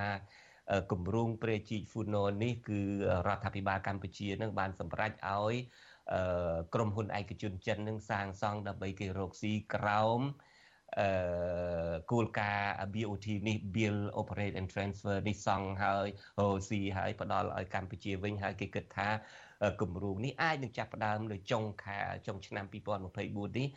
[0.92, 2.81] គម្រោងព្រែជីកហ្វូណននេះគឺ
[3.27, 5.55] រដ្ឋាភិបាលកម្ពុជានឹងបានសម្រេចឲ្យ
[6.74, 10.20] ក្រុមហ៊ុនឯកជនចិននឹងសាងសង់ដើម្បីគេរកស៊ីក្រោម
[11.00, 11.08] អឺ
[12.12, 16.06] គោលការណ៍ BOT នេះ Build Operate and Transfer នេះសង់ហើយ
[16.40, 19.08] រកស៊ីហើយផ្ដល់ឲ្យកម្ពុជាវិញហើយគេគិតថា
[19.80, 23.68] គម្រោងនេះអាចនឹងចាប់ផ្ដើមនៅចុងខែចុងឆ្នាំ2024នេះ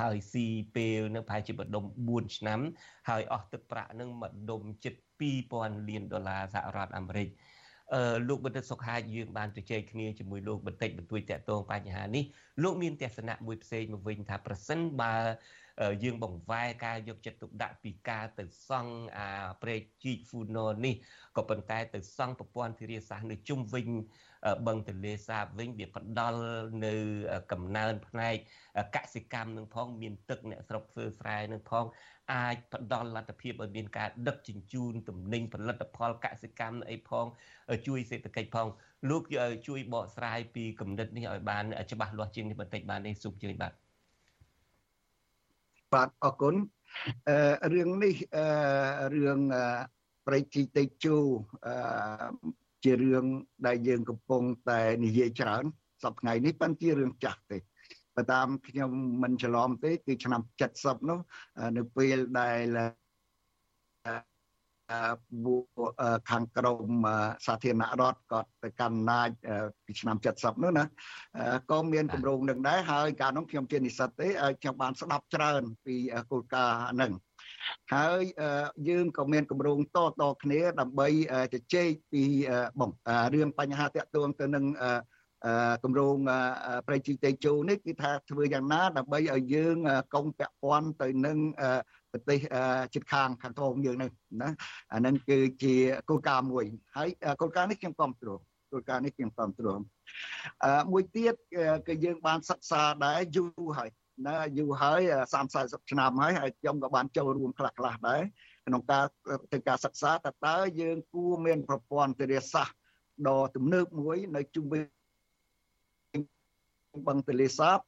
[0.00, 0.46] ហើយស៊ី
[0.76, 2.60] ពេលនឹងប្រហែលជាម្ដុំ4ឆ្នាំ
[3.08, 4.94] ហើយអស់ទឹកប្រាក់នឹងម្ដុំជិត
[5.40, 7.55] 2000លានដុល្លារសហរដ្ឋអាមេរិកអឺ
[8.28, 12.24] លោកបណ្ឌិតសុខាយើងបានជជែកគ្នាជាមួយលោកបន្តិចបន្តួចតកតងបញ្ហានេះ
[12.62, 15.14] លោកមានទស្សនៈមួយផ្សេងមកវិញថាប្រសិនបើ
[16.04, 19.28] យើងបង្វែរការយកចិត្តទុកដាក់ពីការទៅសង់អា
[19.62, 20.94] ព្រែកជីកហ្វូណនេះ
[21.36, 23.88] ក៏ប៉ុន្តែទៅសង់ប្រព័ន្ធធារាសាស្ត្រនៅជុំវិញ
[24.66, 26.40] បឹងទន្លេសាបវិញវាផ្ដល់
[26.84, 26.94] នៅ
[27.52, 28.36] កំណើនផ្នែក
[28.96, 31.84] កសិកម្មនឹងផងមានទឹកអ្នកស្រុកធ្វើស្រែនឹងផង
[32.32, 37.26] អាចផ្ដល់លទ្ធភាពឲ្យមានការដឹកជញ្ជូនទំនិញផលិតផលកសិកម្មអីផង
[37.86, 38.68] ជួយសេដ្ឋកិច្ចផង
[39.10, 39.22] លោក
[39.66, 43.72] ជួយបកស្រាយពីគំនិតនេះឲ្យបានច្បាស់លាស់ជាងនេះបន្តិចបានទេសូមជឿបាទ
[45.92, 46.54] បាទអរគុណ
[47.64, 49.40] អឺរឿងនេះអឺរឿង
[50.26, 51.16] ប្រៃជីតេជូ
[51.66, 51.74] អឺ
[52.86, 53.26] ជារឿង
[53.66, 55.64] ដែលយើងកំពុងតែនិយាយច្រើន
[56.04, 57.58] សប្តាហ៍ថ្ងៃនេះប៉ុន្តែជារឿងចាស់ទេ
[58.16, 58.90] បើតាមខ្ញុំ
[59.22, 60.40] មិនច្រឡំទេគឺឆ្នាំ
[60.74, 61.18] 70នោះ
[61.76, 62.78] នៅពេលដែល
[66.30, 66.88] ខាងក្រម
[67.46, 69.28] សាធារណរដ្ឋក៏ទៅកាន់អំណាច
[69.84, 70.84] ពីឆ្នាំ70នោះណា
[71.70, 74.28] ក៏មានគម្រោងនឹងដែរហើយកាលនោះខ្ញុំជានិស្សិតទេ
[74.60, 75.96] ខ្ញុំបានស្ដាប់ច្រើនពី
[76.30, 77.12] គោលការណ៍ហ្នឹង
[77.94, 78.22] ហើយ
[78.88, 81.08] យើងក៏មានគម្រោងតតគ្នាដើម្បី
[81.54, 82.22] ជជែកពី
[82.80, 82.90] បង
[83.34, 84.64] រឿងបញ្ហាតាក់ទងទៅនឹង
[85.84, 86.16] គម្រោង
[86.86, 89.76] ប្រៃជីតេជោនេះគឺថាធ្វើយ៉ាងណាដើម្បីឲ្យយើង
[90.14, 91.38] កុំពាក់ព័ន្ធទៅនឹង
[92.12, 92.38] ប្រទេស
[92.94, 94.10] ជិតខាងខាងត្បូងយើងនឹង
[94.42, 94.50] ណា
[94.92, 95.74] អានឹងគឺជា
[96.08, 96.64] គោលការណ៍មួយ
[96.96, 97.08] ហើយ
[97.40, 98.40] គោលការណ៍នេះខ្ញុំគ្រប់គ្រង
[98.72, 99.80] គោលការណ៍នេះខ្ញុំគ្រប់គ្រង
[100.64, 101.34] អឺមួយទៀត
[101.88, 103.90] គឺយើងបានសិក្សាដែរយូរហើយ
[104.24, 105.00] ណាយូរហើយ
[105.34, 108.22] 30 40ឆ្នាំហើយហើយខ្ញុំក៏បានចូលរួមខ្លះខ្លះដែរ
[108.66, 109.04] ក្នុងការ
[109.50, 112.76] ធ្វើការសិក្សាតើតើយើងគួរមានប្រព័ន្ធធារាសាស្ត្រ
[113.28, 114.82] ដ៏ទំនើបមួយនៅជុំវិញ
[117.08, 117.78] បឹងទលេសាប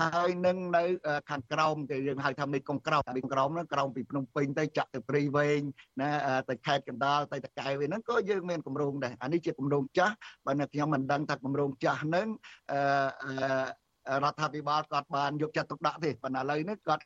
[0.00, 0.84] ហើយនឹងនៅ
[1.30, 5.60] ខាងក្រោមគេយើងហៅថាមេកុងក្រោមមេកុងក្រោមហ្នឹងក្រោមពីភ្នំពេញទៅចាក់ទៅព្រៃវែង
[6.00, 6.10] ណា
[6.48, 10.14] ទៅខេត្តកណ្ដាលទៅតកែវហ្នឹងក៏យើងមានគម្រោងដែរអានេះជាគម្រោងចាស់
[10.46, 12.26] បើខ្ញុំមិនដឹងថាគម្រោងចាស់ហ្នឹង
[12.72, 13.83] អឺ
[14.24, 17.04] រដ្ឋាភិបាលគាត់បានយកចិត្តទុកដាក់ទេប៉ុន្តែឥឡូវនេះគាត់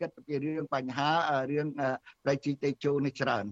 [0.00, 1.10] គិតពីរឿងបញ្ហា
[1.50, 1.66] រឿង
[2.24, 3.44] ប្រៃជីតេជោនេះច្រើន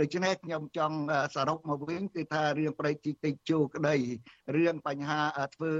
[0.00, 0.96] ដូច្នេះខ្ញុំចង់
[1.34, 3.96] សរុបមកវិញគឺថារឿងប្រៃជីតេជោក្តី
[4.56, 5.20] រឿងបញ្ហា
[5.54, 5.70] ធ្វើ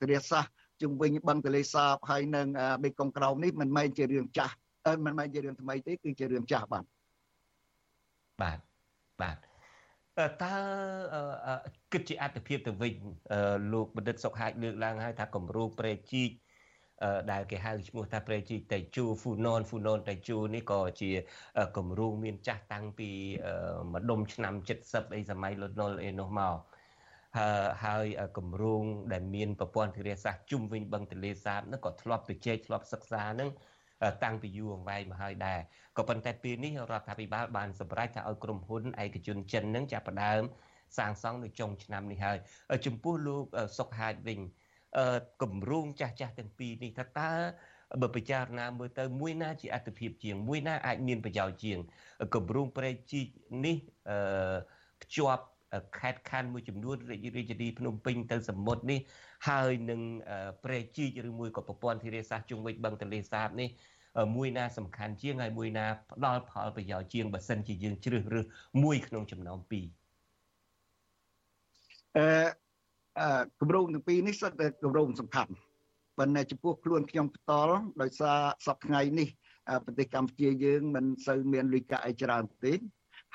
[0.00, 0.52] ទរាសាស្ត្រ
[0.82, 2.46] ជំវិញបឹងទលេសាបហើយនឹង
[2.82, 4.54] បេកុងក្រោមនេះមិនមែនជារឿងចាស់
[5.04, 6.84] មិនមែនជារឿងថ្មីទេគឺជារឿងចាស់បាទ
[8.42, 8.58] បាទ
[9.20, 9.36] បាទ
[10.42, 10.54] តើ
[11.92, 12.94] គិតជាអត្ថភាពទៅវិញ
[13.72, 16.30] លោកបណ្ឌិតសុកហាជលើកឡើងហើយថាគម្រោងប្រេជីក
[17.32, 21.10] ដែលគេហៅឈ្មោះថាប្រេជីកតេជូហ្វូណនហ្វូណនតេជូនេះក៏ជា
[21.76, 23.10] គម្រោងមានចាស់តាំងពី
[23.94, 26.56] ម្ដុំឆ្នាំ70អីសម័យលន់នល់អីនោះមក
[27.84, 28.06] ហើយ
[28.38, 28.82] គម្រោង
[29.12, 33.50] ដែលមានប្រព័ន្ធធារាសាស្ត្រជុំវិញបឹងទន្លេសាបនោះក៏ធ្លាប់ទៅជែកធ្លាប់សិក្សានឹង
[34.24, 35.60] តាំងពីយូរអង្វែងមកហើយដែរ
[35.96, 40.42] ក៏ប៉ុន្តែពេលនេះរដ្ឋាភិបាលបានសម្រេចថាឲ្យក្រុមហ៊ុនឯកជនចិននឹងចាប់ផ្ដើម
[40.98, 42.38] សាងសង់នៅចុងឆ្នាំនេះហើយ
[42.86, 43.44] ចំពោះលោក
[43.78, 44.38] សុកហាជវិញ
[45.42, 47.32] គម្រោងចាស់ចាស់ទាំងពីរនេះថាតើ
[48.02, 51.78] បើពិចារណាមើលទៅមួយណាជាអត្ថភាពជាងមួយណាអាចមានប្រយោជន៍ជាង
[52.34, 53.26] គម្រោងប្រែកជីក
[53.66, 53.76] នេះ
[54.10, 54.56] អឺ
[55.02, 55.44] ភ្ជាប់
[55.98, 59.00] ខេត្តខណ្ឌមួយចំនួនរាជរាជធានីភ្នំពេញទៅសមុទ្រនេះ
[59.46, 60.00] ហើយនឹង
[60.64, 63.68] ប្រែកជីកឬមួយក៏ប្រព័ន្ធធារាសាស្ត្រជុំវិញបឹងទន្លេសាបនេះ
[64.36, 68.46] មួយណាសំខាន់ជាងហើយមួយណាផ្ដល់ផលប្រយោជន៍ជាងបើសិនជាយើងជ្រើសរើស
[68.82, 69.86] មួយក្នុងចំណោមពីរ
[72.18, 72.28] អឺ
[73.60, 75.52] គម្រោងទាំងពីរនេះសុទ្ធតែគម្រោងសំខាន់
[76.18, 79.28] ប៉ុន្តែចំពោះខ្លួនខ្ញុំផ្ទាល់ដោយសារសប្តាហ៍ថ្ងៃនេះ
[79.84, 82.74] ប្រទេសកម្ពុជាយើងមិនសូវមានលុយកាក់អីច្រើនទេ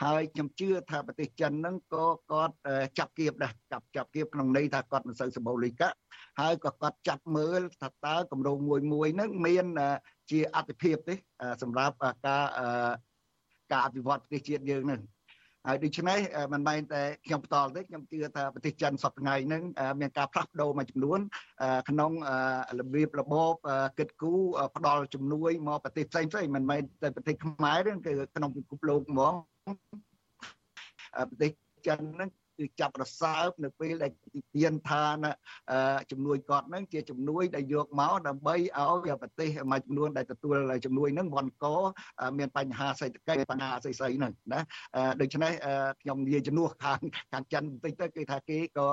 [0.04, 2.56] ហើយខ្ញុំជឿថាប្រទេសចិនហ្នឹងក៏គាត់
[2.98, 5.96] ចាប់គៀបដែរចាប់ចាប់គៀបក្នុងន័យថាគាត់មិនសូវសម្បូរលុយកាក់
[6.42, 9.66] ហើយក៏គាត់ចាប់មើលថាតើគម្រោងមួយមួយហ្នឹងមាន
[10.32, 11.16] ជាអត្ថភាពទេ
[11.62, 11.96] សម្រាប់
[12.26, 12.44] ការ
[13.72, 15.02] ការអភិវឌ្ឍប្រទេសជាតិយើងហ្នឹង
[15.68, 16.20] ហើយដូច្នេះ
[16.54, 19.64] មិនមែនតែខ្ញុំផ្ទាល់ទេខ្ញុំជឿថាប្រទេសចិនសប្តាហ៍ហ្នឹង
[20.02, 21.20] មានការផ្លាស់ប្ដូរមួយចំនួន
[21.90, 22.12] ក្នុង
[22.80, 23.54] របៀបរបប
[24.00, 24.42] គិតគូរ
[24.76, 29.34] ផ្ដល់ជំនួយមកប្រទេសផ្សេងផ្សេងមិនមែនតែប្រទេសខ្មែរទេគឺក្នុងពិភពលោកហ្មង
[31.30, 31.52] ប្រទេស
[31.88, 32.30] ចិនហ្នឹង
[32.62, 34.12] គឺចាប់រសើបនៅពេលដែល
[34.56, 35.04] ទានថា
[36.12, 40.56] ជំនួយគាត់ហ្នឹងជាជំនួយដែលយកមកដើម្បីឲ្យប្រទេសមួយចំនួនដែលទទួល
[40.86, 41.66] ជំនួយហ្នឹងវ៉ាន់ក
[42.38, 44.62] មានបញ្ហាសេដ្ឋកិច្ចបញ្ហាស្អីស្អីហ្នឹងណា
[45.22, 45.52] ដូច្នេះ
[46.02, 47.02] ខ្ញុំនិយាយជំនួសខាង
[47.34, 48.88] ខាងចិនបន្តិចទៅគឺថាគេក៏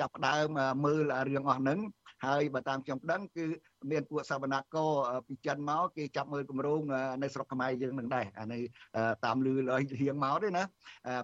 [0.00, 0.46] ចាប់ផ្ដើម
[0.84, 1.78] មើលរឿងអស់ហ្នឹង
[2.26, 3.46] ហើយបើតាមខ្ញុំដឹងគឺ
[3.90, 4.90] មានពួកសវនករ
[5.26, 6.80] ពីចិនមកគេចាប់មើលគម្រោង
[7.22, 8.62] នៅស្រុកខ្មែរយើងនឹងដែរអានេះ
[9.24, 9.60] តាមលឺល
[10.00, 10.64] រៀងមកទេណា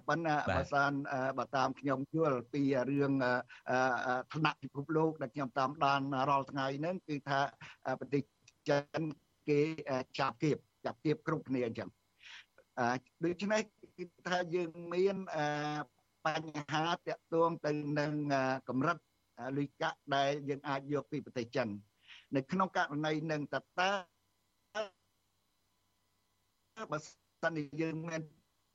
[0.07, 0.91] ប៉ុន្តែបើសាន
[1.37, 3.11] បើតាមខ្ញុំយល់ពីរឿង
[4.33, 7.39] ឋានៈពិភពលោកដែលខ្ញុំតាមដានរាល់ថ្ងៃហ្នឹងគឺថា
[7.99, 8.21] ប្រទេស
[8.69, 9.03] ចិន
[9.49, 9.61] គេ
[10.19, 11.89] ចាប់គៀបចាប់គៀបគ្រប់គ្នាអញ្ចឹង
[13.25, 13.61] ដូច្នេះ
[13.97, 15.15] គឺថាយើងមាន
[16.25, 18.11] បញ្ហាតាក់ទងទៅនឹង
[18.69, 18.97] កម្រិត
[19.57, 21.67] លុយកាក់ដែលយើងអាចយកពីប្រទេសចិន
[22.35, 23.89] នៅក្នុងករណីនឹងតតា
[26.91, 26.97] បើ
[27.41, 28.21] សិនជាយើងមាន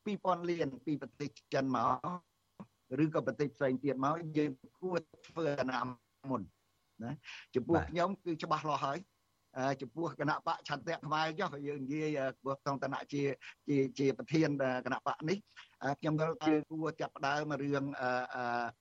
[0.06, 4.50] 2000លានពីប្រទេសចិនមកឬក៏ប្រទេសផ្សេងទៀតមកយើង
[4.80, 4.98] គួរ
[5.28, 5.78] ធ្វើអនា
[6.30, 6.42] មុន
[7.04, 7.12] ណា
[7.54, 8.98] ចំពោះខ្ញុំគឺច្បាស់លាស់ហើយ
[9.82, 13.22] ចំពោះគណៈបកឆន្ទៈខ្មែរចុះយើងនិយាយព្រោះក្នុងឋានៈជា
[13.68, 14.48] ជាជាប្រធាន
[14.84, 15.38] គណៈបកនេះ
[16.00, 17.84] ខ្ញុំយល់ថាគួរចាប់ផ្ដើមរឿង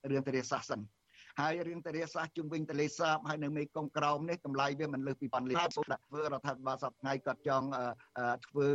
[0.10, 0.80] រឿងទរិសាសន៍សិន
[1.40, 5.58] ហើយរឿងទរាសាស្ត្រជុំវិញទលេសាបហើយនៅមេគង្គក្រោមនេះតម្លៃវាមិនលើសពីប៉ុនលាន
[6.08, 7.68] ធ្វើរដ្ឋាភិបាលសប្តាហ៍ថ្ងៃគាត់ចង់
[8.48, 8.68] ធ្វើ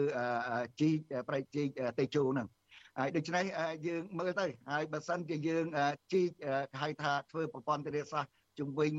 [0.81, 0.97] ជីក
[1.29, 2.49] ប្រៃជីកតេជោហ្នឹង
[2.99, 3.45] ហើយដូច្នេះ
[3.87, 5.65] យើងមើលទៅហើយបើសិនជាយើង
[6.13, 6.31] ជីក
[6.81, 8.93] ហៅថាធ្វើប្រព័ន្ធទរាសាស្ត្រជុំវិញ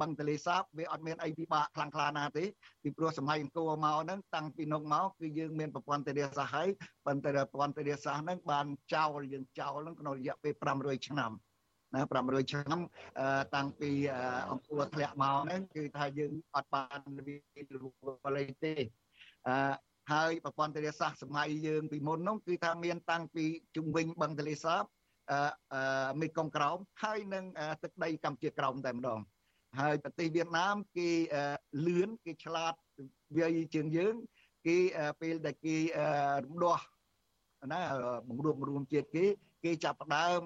[0.00, 2.44] បឹងទលេសាបវាអត់មានអីពិបាកខ្លាំងខ្លាណាទេ
[2.82, 6.68] ពីព្រោះសម័យអង្គរមកហ្នឹងតាំងពីនោះមកគឺយើងមានប្រព័ន្ធទរាសាស្ត្រហើយ
[7.06, 11.32] ប៉ុន្តែប្រព័ន្ធទរាសាស្ត្រហ្នឹងបានចោលយើងចោលហ្នឹងក្នុងរយៈពេល500ឆ្នាំ
[11.94, 12.78] ណា500ឆ្នាំ
[13.54, 13.90] តាំងពី
[14.50, 17.22] អង្គរធ្លាក់មកហ្នឹងគឺថាយើងអត់បានវិ
[18.24, 18.74] វលទេ
[19.48, 19.72] អឺ
[20.12, 23.44] ហើយប្រព័ន្ធទន្លេសាស្ត្រសម័យយើងពីមុននោះគឺថាមានតាំងពី
[23.76, 24.84] ជុំវិញបឹងទន្លេសាប
[25.32, 27.44] អឺមេគង្គក្រោមហើយនឹង
[27.82, 29.20] ទឹកដីកម្ពុជាក្រោមតែម្ដង
[29.80, 31.10] ហើយប្រទេសវៀតណាមគេ
[31.86, 32.74] លឿនគេឆ្លាត
[33.36, 34.14] វាយជាងយើង
[34.66, 34.76] គេ
[35.20, 35.76] ពេលដែលគេ
[36.44, 36.78] រំដោះ
[37.72, 37.80] ណា
[38.28, 39.26] បង្រួបបង្រួមជាតិគេ
[39.64, 40.40] គេចាប់ផ្ដើម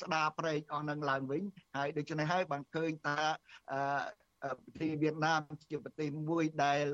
[0.00, 1.42] ស្ដារប្រេកអស់នឹងឡើងវិញ
[1.76, 3.16] ហើយដូច្នេះហើយបានឃើញថា
[4.66, 5.40] ប្រទេសវៀតណាម
[5.70, 6.86] ជាប្រទេសមួយដែល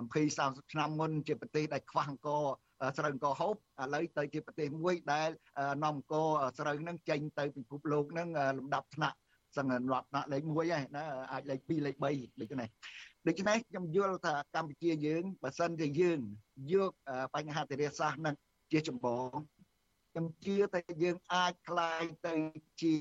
[0.00, 2.44] 20 30ឆ្នាំមុនជាប្រទេសដែលខ្វះអង្គរ
[2.98, 5.28] ស្រូវអង្គរហូបឥឡូវទៅជាប្រទេសមួយដែល
[5.84, 6.28] នាំអង្គរ
[6.58, 8.28] ស្រូវហ្នឹងចេញទៅពិភពលោកហ្នឹង
[8.58, 9.16] លំដាប់ថ្នាក់
[9.56, 12.68] សង្ឃរដ្ឋថ្នាក់លេខ1ហើយណាអាចលេខ2លេខ3ដូចនេះ
[13.28, 16.18] ដូច្នេះខ្ញុំយល់ថាកម្ពុជាយើងបើសិនជាយើង
[16.72, 16.92] យក
[17.34, 18.34] បញ្ហាទិរាសាស្ត្រហ្នឹង
[18.72, 19.30] ជាចម្បង
[20.11, 22.35] ខ្ញុំជឿថាយើងអាចคลายទៅ
[22.81, 22.93] ជា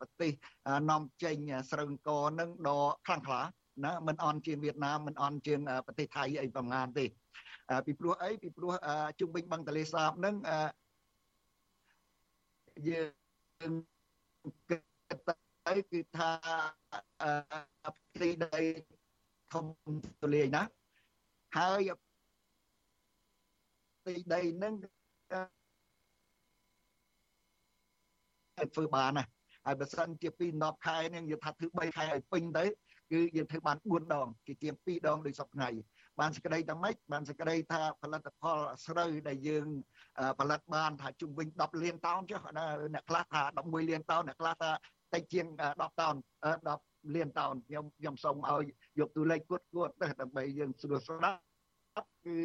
[0.00, 0.32] ប្រទេស
[0.90, 1.36] នាំចេញ
[1.70, 2.10] ស្រូវអង្គ
[2.40, 3.42] នឹងដ៏ខ្លាំងក្លា
[3.84, 7.06] ណាមិនអន់ជាងវៀតណាមមិនអន់ជាងប្រទេសថៃអីប្រហែលទេ
[7.86, 8.72] ពីព្រោះអីពីព្រោះ
[9.20, 10.34] ជុំវិញបឹងទលេសាបនឹង
[12.88, 13.02] យើ
[13.70, 13.72] ង
[14.68, 14.76] គិ
[15.16, 15.30] ត
[15.66, 16.30] ទៅគឺថា
[17.96, 18.62] ផ្ទៃដី
[19.52, 19.64] ធំ
[20.22, 20.62] ទូលាយណា
[21.56, 21.90] ហើយ
[23.98, 24.74] ផ្ទៃដីនឹង
[28.75, 29.25] ធ្វើបានណា
[29.65, 32.65] ហើយបើសិនជាពី10ខែនេះយើងថាធ្វើ3ខែឲ្យពេញទៅ
[33.11, 35.81] គឺយើងធ្វើបាន4ដងជាជាង2ដងដូចសប្តាហ៍
[36.19, 39.65] បានសេចក្តីថាម៉េចបានសេចក្តីថាផលិតផលស្រូវដែលយើង
[40.39, 42.41] ផលិតបានថាជុំវិញ10លានតោនចុះ
[42.93, 44.71] អ្នកខ្លះថា11លានតោនអ្នកខ្លះថា
[45.13, 46.15] តិចជាង10តោន
[46.65, 48.63] 10លានតោនខ្ញុំខ្ញុំសូមឲ្យ
[48.99, 51.41] យកតួលេខគួតគួតទៅដើម្បីយើងស្រួលស្ដាប់
[52.25, 52.37] គឺ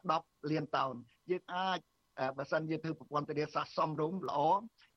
[0.00, 0.94] 10លានតោន
[1.30, 1.78] យើងអាច
[2.38, 4.40] បើសិនយើងធ្វើប្រព័ន្ធធារាសាស្ត្រសមរម្យល្អ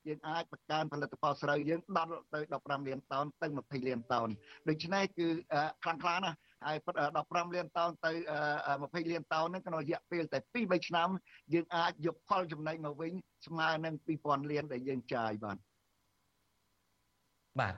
[0.08, 4.30] យើងអាចបង្កើនផលិតផលស្រូវយើងដល់ទៅ15លានតោនទៅ20លានតោន
[4.70, 5.28] ដូច្នេះគឺ
[5.84, 6.78] ខ្លាំងខ្លាណាស់ហើយ
[7.16, 8.12] 15លានតោនទៅ
[8.62, 11.10] 20លានតោនហ្នឹងក្នុងរយៈពេលតែ2 3ឆ្នាំ
[11.54, 13.14] យើងអាចយកផលចំណេញមកវិញ
[13.48, 15.58] ស្មើនឹង2000លានដែលយើងចាយបាទ
[17.60, 17.76] បាទ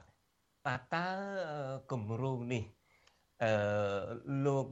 [0.65, 1.07] បាទតើ
[1.91, 2.63] គម្រោងនេះ
[3.43, 3.53] អឺ
[4.45, 4.65] លោក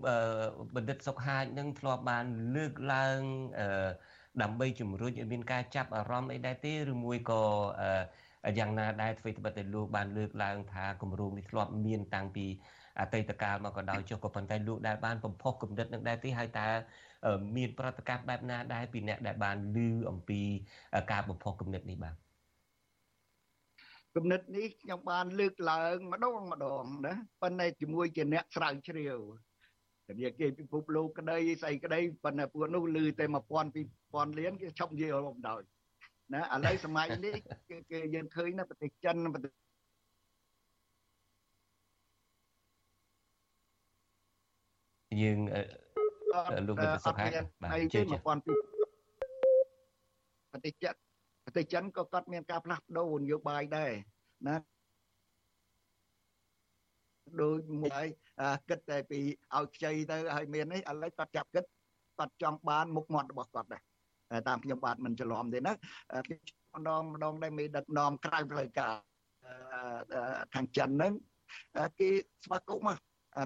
[0.75, 3.19] បណ្ឌិតសុកហាជនឹងធ្លាប់បានលើកឡើង
[3.59, 3.67] អឺ
[4.41, 7.41] ដើម្បីជំរុញឲ្យមានការចាប់អារម្មណ៍អីដែរទេឬមួយក៏
[8.59, 12.45] យ៉ាងណាដែរអ្វីត្បិតតែលោកបានលើកឡើងថាគម្រោងនេះធ្លាប់មានតាំងពី
[12.99, 16.67] អតីតកាលមកក៏ដោយចុះក៏ប៉ុន្តែលោកដែលបានបំផុសគំនិតនឹងដែរទេហើយតើ
[17.57, 19.77] មានប្រតិកម្មបែបណាដែរពីអ្នកដែលបានឮ
[20.09, 20.41] អំពី
[21.11, 22.15] ការបំផុសគំនិតនេះបាទ
[24.15, 29.52] គំនិតនេះខ្ញុំបានលើកឡើងម្ដងម្ដងណាប៉ុន្តែជាមួយជាអ្នកស្រាវជ្រាវតែ
[30.07, 33.35] វាគេពិភពលោកក្តីស្អីក្តីប៉ុន្តែពួកនោះឮតែ1000
[33.73, 35.61] 2000លានគេឈប់និយាយរំដោយ
[36.33, 37.35] ណាឥឡូវសម័យនេះ
[37.69, 39.51] គេគេយើងឃើញណាប្រទេសចិនប្រទេស
[45.21, 45.37] យើង
[46.67, 47.27] លោកលោកសុខា
[47.61, 48.23] បាទជឿ1000
[50.51, 50.93] ប្រទេសចិន
[51.45, 53.91] ប្រទេសចិនក៏គាត់មានការផ្លាស់ប្ដូរនយោបាយដែរ
[54.47, 54.55] ណា
[57.41, 58.05] ដូចមួយ
[58.69, 59.19] គិតតែពី
[59.55, 61.65] ឲ្យខ្ចីទៅឲ្យមាននេះឥឡូវគាត់ចាប់គិត
[62.17, 63.83] គាត់ចង់បានមុខមាត់របស់គាត់ដែរ
[64.47, 65.73] តាមខ្ញុំបាទមិនច្រឡំទេណា
[66.79, 68.93] ម្ដងម្ដងដែរមេដឹកនាំក្រៅផ្លូវការ
[70.53, 71.13] ខាងចិនហ្នឹង
[71.99, 72.09] គេ
[72.43, 72.99] ស្វាគមន៍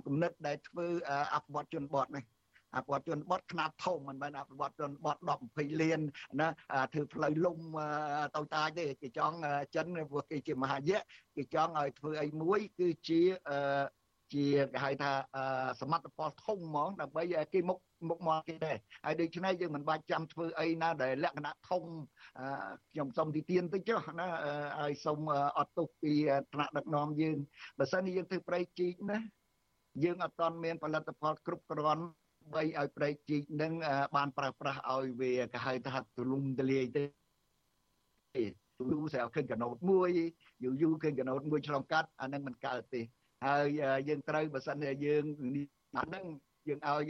[0.06, 0.88] គំនិតដែលធ្វើ
[1.34, 2.24] អភិវឌ្ឍជនបទនេះ
[2.76, 6.00] អភិវឌ្ឍជនបទខ្នាតធំមិនមែនអភិវឌ្ឍជនបទ10 20លាន
[6.40, 6.48] ណា
[6.94, 7.60] ធ្វើផ្លូវលំ
[8.36, 9.36] តូចតាចទេគេចង់
[9.76, 11.00] ចិនព្រោះគេជាមហាយៈ
[11.38, 13.22] គេចង់ឲ្យធ្វើអីមួយគឺជា
[14.34, 15.12] ជាគេហៅថា
[15.82, 21.84] សមត្ថផលធំហ្មងដើម្បីគេមុខមុខមកគេដែរហើយដូច្នេះយើងមិនបាច់ចាំធ្វើអីណាដែលលក្ខណៈធំ
[22.92, 24.28] ខ្ញុំសុំទីទានតិចចុះណា
[24.82, 25.20] ឲ្យសុំ
[25.58, 26.14] អត់ទុកពី
[26.54, 27.38] ថ្នាក់ដឹកនាំយើង
[27.80, 29.20] បើសិនជាយើងធ្វើប្រៃជីកណា
[30.04, 32.04] យើងអត់ទាន់មានផលិតផលគ្រប់គ្រាន់
[32.54, 33.74] បីឲ្យប្រៃជីកនឹង
[34.16, 37.04] បានប្រើប្រាស់ឲ្យវាគេហៅថាទូលំទូលាយទេ
[38.80, 40.10] ទូលស្រាប់ឃើញកណូតមួយ
[40.64, 43.02] យូរយូរឃើញកណូតមួយឆ្លងកាត់អានឹងមិនកើតទេ
[43.46, 43.66] ហើយ
[44.08, 45.24] យើងត្រូវបើសិនជាយើង
[45.98, 46.26] អានឹង
[46.68, 47.04] យើងឲ្យ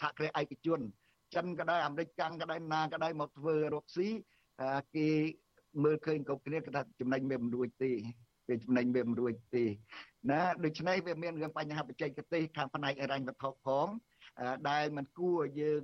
[0.00, 0.80] សហគ្រាសឯកជន
[1.34, 4.08] ចិនក៏ដោយអាមេរិកកាំងក៏ដោយណាក៏ដោយមកធ្វើរកស៊ី
[4.96, 5.08] គេ
[5.84, 7.92] មើលឃើញគ្រប់គ្នាគេថាចំណេញវាមិនរួចទេ
[8.50, 9.64] វាចំណេញវាមិនរួចទេ
[10.30, 13.88] ណាដូច្នេះវាមានរឿងបញ្ហាបច្ចេកទេសខាងផ្នែកអរញ្ញវត្ថុផង
[14.70, 15.82] ដែលมันគួរយើង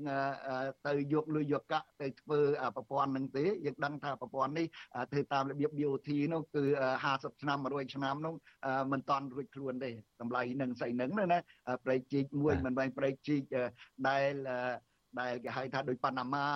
[0.86, 2.40] ទៅយកលុយយកកាក់ទៅធ្វើ
[2.76, 4.66] ប្រព័ន្ធនឹងទេយើងដឹងថាប្រព័ន្ធនេះ
[5.10, 6.64] ធ្វើតាមរបៀប BOT នោះគឺ
[7.04, 8.34] 50ឆ្នាំ100ឆ្នាំនោះ
[8.92, 9.90] មិនតាន់រួចខ្លួនទេ
[10.20, 11.38] តម្លៃនឹងស្អីនឹងណា
[11.84, 13.42] ប្រេកជីកមួយមិនមែនប្រេកជីក
[14.08, 14.32] ដែល
[15.20, 16.46] ដែលគេហៅថាដូចប៉ាណាម៉ា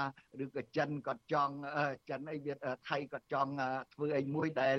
[0.45, 1.55] ឬក៏ចិនក៏ចង់
[2.11, 2.55] ចិនអីវា
[2.89, 3.51] ថៃក៏ចង់
[3.95, 4.77] ធ្វើអីមួយដែល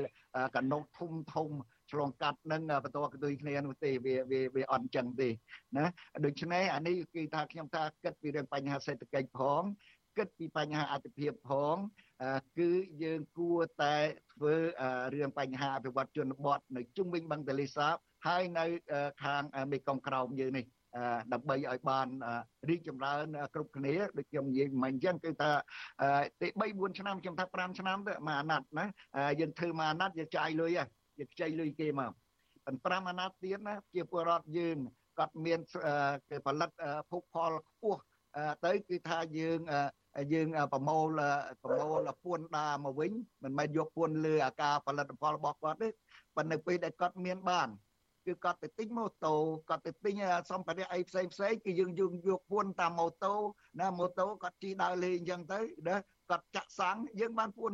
[0.55, 1.49] កណូតធំធំ
[1.91, 5.29] ឆ្លងកាត់នឹងបន្តកទុយគ្នានោះទេវាវាវាអត់ចឹងទេ
[5.77, 5.85] ណា
[6.25, 9.61] ដូច្នេះអានេះគឺថាខ្ញុំថាគិតពីរឿងបញ្ហាសេដ្ឋកិច្ចផង
[10.17, 11.75] គិតពីបញ្ហាអតិភិបផង
[12.59, 12.69] គឺ
[13.03, 13.95] យើងគួរតែ
[14.33, 14.53] ធ្វើ
[15.13, 17.95] រឿងបញ្ហាអភិវឌ្ឍជនបទនៅជុំវិញបឹងទលេសាប
[18.27, 18.65] ហើយនៅ
[19.23, 20.65] ខាងមេគង្គក្រោមយើងនេះ
[21.33, 22.07] ដើម្បីឲ្យបាន
[22.69, 25.51] រីកចម្រើន គ្រប់គ្នាដូចខ្ញុំនិយាយមិញអញ្ចឹងគឺថា
[26.41, 28.85] ទី3 4ឆ្នាំខ្ញុំថា5ឆ្នាំទៅមួយអាណត្តិណា
[29.39, 30.85] យើងធ្វើមួយអាណត្តិយើងចាយលុយហ៎
[31.19, 32.11] យើងខ្ចីលុយគេមក
[32.65, 34.77] ប៉ុន្តែ5អាណត្តិទៀតណាជាពលរដ្ឋយើង
[35.19, 35.59] គាត់មាន
[36.29, 36.69] គេផលិត
[37.11, 38.01] ភោគផលខ្ពស់
[38.65, 39.59] ទៅគឺថាយើង
[40.33, 41.07] យើងប្រមូល
[41.63, 43.11] ប្រមូលពួនដាមកវិញ
[43.43, 45.89] មិនមែនយកពួនលើអាការផលិតផលរបស់គាត់ទេ
[46.35, 47.69] ប៉ុន្តែពេលដែលគាត់មានបាន
[48.25, 49.35] គឺគាត់ទៅទិញម៉ូតូ
[49.69, 50.15] គាត់ទៅទិញ
[50.51, 53.33] សម្ភារៈអីផ្សេងផ្សេងគឺយើងយកយកពួនតាមម៉ូតូ
[53.79, 55.95] ណាម៉ូតូគាត់ជិះដើរលេងអញ្ចឹងទៅណា
[56.29, 57.71] គាត់ចាក់សាំងយើងបានពួន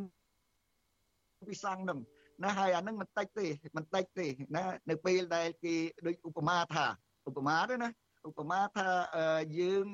[1.49, 1.99] ពីសាំងនឹង
[2.43, 5.75] ណាហើយអានឹងមិនតិចទេមិនតិចទេណានៅពេលដែលគេ
[6.05, 6.85] ដូចឧបមាថា
[7.29, 7.89] ឧបមាទេណា
[8.29, 8.87] ឧបមាថា
[9.59, 9.85] យើង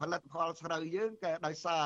[0.00, 1.84] ផលិតផលស្រូវយើងក៏ដោយសារ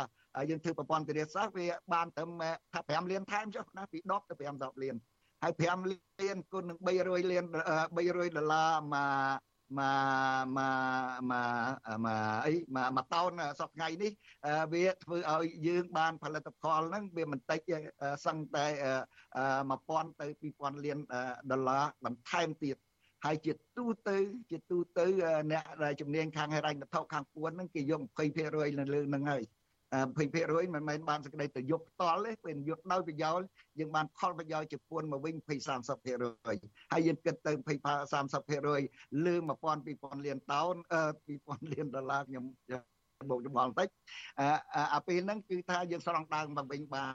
[0.51, 2.31] យើងធ្វើប្រព័ន្ធធារាសាស្ត្រវាបានត្រឹម
[2.73, 4.97] ថា5លានថែមចុះណាពី10ទៅ5 10លាន
[5.45, 9.41] ហើយ5លានគុណនឹង300លាន300ដុល្លារមក
[9.79, 13.31] មកមកមកអីមកមកតោន
[13.61, 14.13] សប្ថ្ងៃនេះ
[14.73, 17.61] វាធ្វើឲ្យយើងបានផលិតផលហ្នឹងវាមិនតិច
[18.27, 18.67] សឹងតែ
[19.43, 20.27] 1000ទៅ
[20.57, 20.99] 2000លាន
[21.51, 22.77] ដុល្លារបន្ថែមទៀត
[23.25, 24.17] ហើយជាទូទៅ
[24.51, 25.07] ជាទូទៅ
[25.53, 25.65] អ្នក
[26.01, 28.01] ជំនាញខាងហិរញ្ញវត្ថុខាងពួនហ្នឹងគេយក
[28.41, 29.43] 20%នៅលើហ្នឹងហើយ
[29.95, 33.47] 20%មិនមែនបានសេចក្តីទៅយកផ្ទាល់ទេពេលយកដោយប្រយោជន៍
[33.79, 35.51] យើងបានផលប្រយោជន៍ជាពួនមកវិញ20
[36.35, 37.79] 30%ហើយយើងគិតទៅ20
[38.25, 39.51] 30%លើ1000
[39.87, 40.75] 2000លានតោន
[41.25, 42.45] 2000លានដុល្លារខ្ញុំ
[43.31, 43.89] បូកច្បងបន្តិច
[44.95, 47.11] អាពេលហ្នឹងគឺថាយើងស្រង់ដើមមកវិញបាន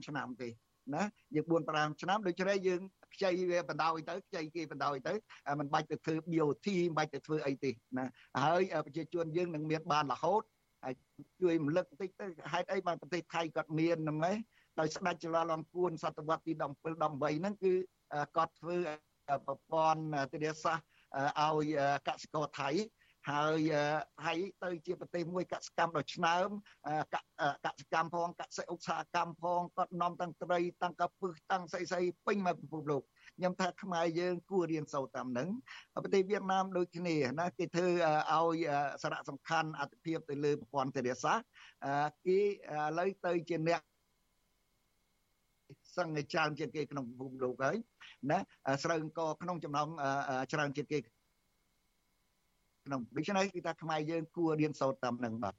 [0.00, 0.48] 5ឆ្នាំទេ
[0.94, 1.04] ណា
[1.34, 2.80] យើង4 5ឆ្នាំដូច្នេះយើង
[3.14, 5.14] ខ្ចីវាបណ្ដោយទៅខ្ចីគេបណ្ដោយទៅ
[5.58, 8.06] มันបាច់ទៅធ្វើ BOT មិនបាច់ទៅធ្វើអីទេណា
[8.44, 10.42] ហើយប្រជាជនយើងនឹងមានបានរហូត
[10.84, 10.94] ហើយ
[11.40, 14.36] ជួយរំលឹកបន្តិចទៅហេតុអីបានប្រទេសថៃគាត់មានហ្នឹងឯង
[14.80, 17.72] ដោយស្ដេចចលាលំពួនសតវត្សទី17 18ហ្នឹងគឺ
[18.36, 18.76] គាត់ធ្វើ
[19.46, 20.02] ប្រព័ន្ធ
[20.32, 20.86] ទិន្នសាស្ត្រ
[21.40, 21.78] ឲ្យ
[22.08, 22.70] កសិករថៃ
[23.28, 23.58] ហើយ
[24.24, 26.48] ថៃទៅជាប្រទេសមួយកសកម្មដ៏ឆ្នើម
[27.14, 27.16] ក
[27.80, 33.02] សកម្មផងកសិឧស្សាហកម្មផងគាត់នាំទាំងត្រីទាំងកាពឹសទាំងស្អីស្អីពេញមកពិភពលោក
[33.36, 35.48] ខ្ញុំថាខ្មែរយើងគួររៀនសូត្រតាមនឹង
[36.04, 37.88] ប្រទេសវៀតណាមដូចគ្នាណាគេធ្វើ
[38.32, 38.58] ឲ្យ
[39.02, 41.46] សារៈសំខាន់អត្ថភាពទៅលើប្រព័ន្ធធារាសាស្ត្រ
[42.26, 42.44] គេឥ
[42.98, 43.80] ឡូវទៅជាអ្នក
[45.96, 47.76] សង្ឃច្រើនជាងគេក្នុងពិភពលោកហើយ
[48.30, 48.38] ណា
[48.82, 49.88] ស្រូវអង្គក្នុងចំណោម
[50.52, 50.98] ច្រើនជាងគេ
[52.84, 55.54] ក្នុងដូច្នេះគឺថាខ្មែរយើងគួររៀនសូត្រតាមនឹងបាទ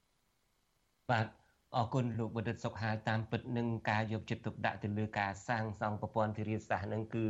[1.11, 1.27] បាទ
[1.75, 7.25] អរគុណលោកបណ្ឌិតសុខហាតាមពិតនឹងការយកចិត្តទុកដាក់ទៅលើការសាងសង់ប្រព័ន្ធធារាសាស្ត្រនឹងគឺ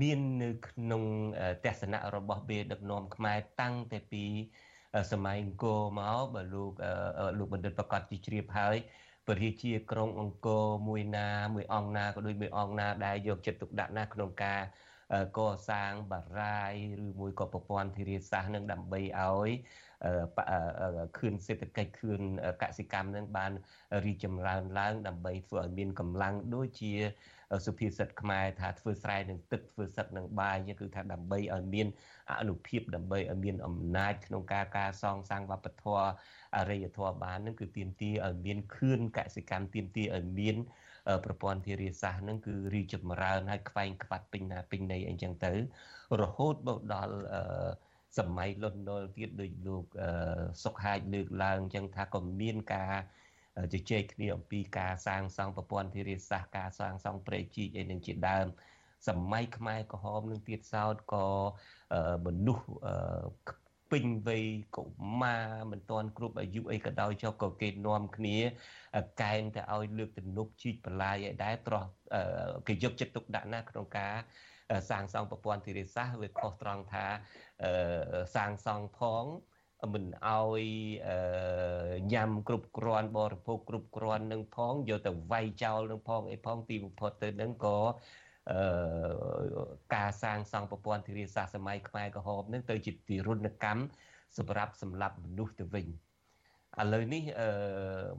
[0.00, 1.02] មាននៅក្នុង
[1.64, 4.24] ទស្សនៈរបស់បេដឹកនាំខ្មែរតាំងតែពី
[5.12, 6.72] សម័យអង្គរមកបើលោក
[7.38, 8.76] លោកបណ្ឌិតប្រកាសជាជ្រាបហើយ
[9.26, 14.60] ពរាជាក្រុងអង្គរមួយណាមួយអង្គណាក៏ដូចមួយអង្គណាដែលយកចិត្តទុកដាក់ណាក្នុងការ
[15.38, 16.72] កសាងបារាយ
[17.04, 19.50] ឬមួយក៏ប្រព័ន្ធធារាសាស្ត្រនឹងដើម្បីឲ្យ
[21.18, 22.20] ខឿនសេដ្ឋកិច្ចខឿន
[22.62, 23.52] កសិកម្មនឹងបាន
[24.04, 26.92] រីកចម្រើនឡើង ដើម្បីធ្វើឲ្យមានកម្លាំងដូចជា
[27.66, 31.86] សុភាសិតខ្មែរថាធ្វើស្រែនឹងទឹកធ្វើសឹកនឹងបាយគឺថាដើម្បីឲ្យមាន
[32.40, 36.06] អនុភាពដើម្បីឲ្យមានអំណាចក្នុងការការសងសាងវប្បធម៌
[36.56, 40.56] អរិយធម៌បាននឹងគឺទាមទារឲ្យមានខឿនកសិកម្មទាមទារឲ្យមាន
[41.24, 45.52] ប្រព័ន្ធធារាសាស្ត្រហ្នឹងគឺរីចម្រើនហើយខ្វែងខ្វាត់ពេញណាពេញណីអីចឹងទៅ
[46.20, 47.14] រហូតមកដល់
[48.18, 49.84] សម័យលន់នល់ទៀតដោយលោក
[50.64, 52.92] សុកហាជលើកឡើងចឹងថាក៏មានការ
[53.72, 58.46] ជជែកគ្នាអំពីការសាងសង់ប្រព័ន្ធធារាសាស្ត្រការសាងសង់ព្រែកជីកអីនឹងជាដើម
[59.08, 61.26] សម័យខ្មែរក្រហមនឹងទៀតសោតក៏
[62.26, 62.66] មនុស្ស
[63.90, 64.44] ពេញវ័យ
[64.76, 64.84] កុ
[65.20, 68.36] មារមិនទាន់គ្រប់អាយុអីក៏ដោយចុះក៏គេនាំគ្នា
[69.22, 71.84] កែងទៅឲ្យលើកទំនប់ជីកបន្លាយឲ្យដែរត្រោះ
[72.66, 74.14] គេយកចិត្តទុកដាក់ណាស់ក្នុងការ
[74.90, 77.06] សាងសង់ប្រព័ន្ធធារាសាស្ត្រវាខុសត្រង់ថា
[78.36, 79.24] សាងសង់ផង
[79.94, 80.62] មិនឲ្យ
[82.12, 88.25] ញ៉ាំគ្រប់គ្រាន់បរិភោគគ្រប់គ្រាន់នឹងផងយកទៅវាយចោលនឹងផងអីផងទីបំផុតទៅនឹងក៏អឺ
[89.94, 93.82] ការសាងសង់ប្រព័ន្ធធារាសាស្ត្រសម័យខ្មែរក្រហមនឹងទៅជាទីរុណកម្ម
[94.38, 95.86] សម្រាប់សម្លាប់មនុស្សទៅវិញ
[96.80, 97.48] ឥឡូវនេះអឺ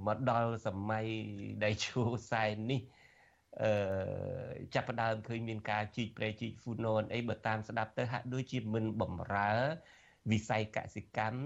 [0.07, 1.05] មកដល់សម័យ
[1.63, 2.01] ដែលឈូ
[2.32, 2.82] សែននេះ
[3.61, 3.71] អឺ
[4.73, 9.53] ចាប់ផ្ដើមឃើញមានការជីកព្រែជីកហ្វូណនអីបើតាមស្ដាប់ទៅហាក់ដូចជាមិនបំរើ
[10.32, 11.39] វិស័យកសិកម្ម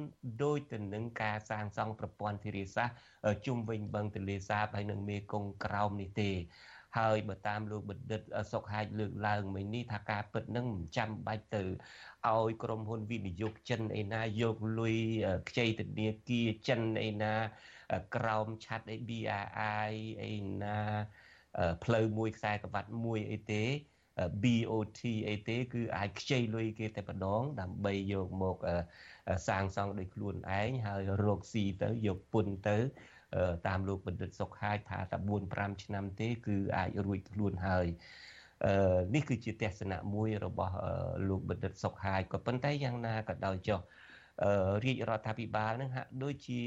[0.43, 6.31] ដោយទៅនឹងការសាងសង់ប្រព័ន្ធធារាសាស្ត្រជុំវិញបឹងទន្លេសាបហើយនឹងមេគង្គក្រោមនេះទេ
[6.97, 8.21] ហើយបើតាមលោកបណ្ឌិត
[8.51, 11.63] សុកហាជលើកឡើងមិញនេះថាការពិតនឹងមិនចាំបាច់ទៅ
[12.29, 14.97] ឲ្យក្រុមហ៊ុនវិនិយោគចិនឯណាយកលុយ
[15.49, 17.33] ខ្ចីធនាគារចិនឯណា
[18.15, 19.93] ក្រោមឆាត់អី BRI
[20.29, 20.33] ឯ
[20.63, 20.77] ណា
[21.83, 23.63] ផ្លូវមួយខ្សែក្រវ៉ាត់មួយអីទេ
[24.43, 28.57] BOT អីទេគឺអាចខ្ចីលុយគេតែម្ដងដើម្បីយកមក
[29.47, 32.77] សាងសង់ដោយខ្លួនឯងហើយរកស៊ីទៅយកពុនទៅ
[33.67, 37.87] តាមលោកបណ្ឌិតសុកហាយថាតែ4 5ឆ្នាំទេ គឺអាចរួចខ្លួនហើយ
[38.65, 40.75] អឺនេះគឺជាទស្សនៈមួយរបស់
[41.29, 43.79] លោកបណ្ឌិតសុកហាយក៏ប៉ុន្តែយ៉ាងណាក៏ដោយចុះ
[44.85, 46.61] រាជរដ្ឋាភិបាលនឹងហាក់ដូចជា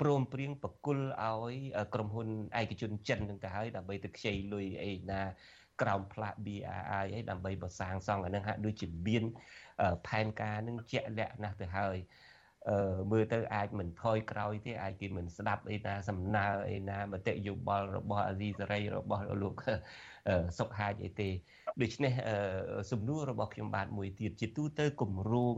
[0.00, 1.54] ព្រមព្រៀងបកគលឲ្យ
[1.94, 2.28] ក្រុមហ៊ុន
[2.60, 5.22] ឯកជនចិននឹងទៅហើយដើម្បីទៅខ្ចីលុយអីណា
[5.82, 9.24] ក្រោមផ្លាក BRI អីដើម្បីបសាងសង់អានឹងហាក់ដូចជាមាន
[10.06, 12.31] ផែនការនឹងជាក់លាក់ណាស់ទៅហើយអឺ
[13.10, 19.54] មើលទៅអាចមិនថយក្រោយទេអាចគេមិនស្ដាប់អីណាសំណើអីណាមតិយោបល់របស់អាស៊ីសេរីរបស់លោក
[20.58, 21.30] សុកហាជអីទេ
[21.82, 22.12] ដូច្នេះ
[22.92, 25.56] សំណួររបស់ខ្ញុំបាទមួយទៀតជាទូទៅគម្រោង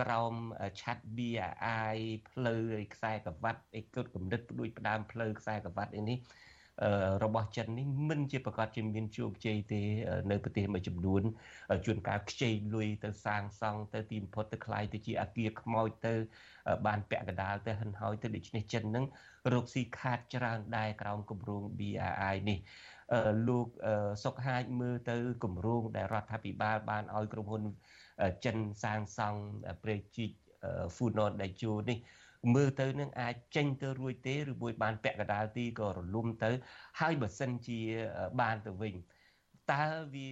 [0.00, 0.34] ក្រោម
[0.80, 1.96] ឆាត់ BRI
[2.30, 2.62] ផ្លូវ
[2.94, 6.18] ខ្សែក្រវ៉ាត់អីគិតកម្រិតដូចផ្ដើមផ្លូវខ្សែក្រវ៉ាត់អីនេះ
[7.23, 9.81] របស់ចិននេះមិនជាប្រកាសជាមានជោគជ័យទេ
[10.31, 11.21] នៅប្រទេសមួយចំនួន
[11.85, 16.13] ជួនកាលខ្ចីលុយទៅសាងសង់ទៅទីបំផុតទៅคล้ายទៅជាអាគារខ្មោចទៅ
[16.85, 19.05] បានពាក់កណ្ដាលទៅហិនហោយទៅដូច្នេះចិននឹង
[19.53, 22.59] រកស៊ីខាតច្រើនដែរក្រោមគម្រោង BRI នេះ
[23.47, 23.67] លោក
[24.23, 27.63] សុកហាជមើលទៅគម្រោងដែលរដ្ឋាភិបាលបានឲ្យក្រុមហ៊ុន
[28.45, 29.41] ចិនសាងសង់
[29.83, 30.31] ព្រែកជីក
[30.95, 31.97] ហ្វូណនដៃជូនេះ
[32.54, 36.50] មើលទៅនឹងអាចចេញទៅរួចទេឬមួយបានពាក់កណ្ដាលទីក៏រលំទៅ
[37.00, 37.80] ហើយបើសិនជា
[38.40, 38.94] បានទៅវិញ
[39.72, 39.84] តើ
[40.14, 40.28] វា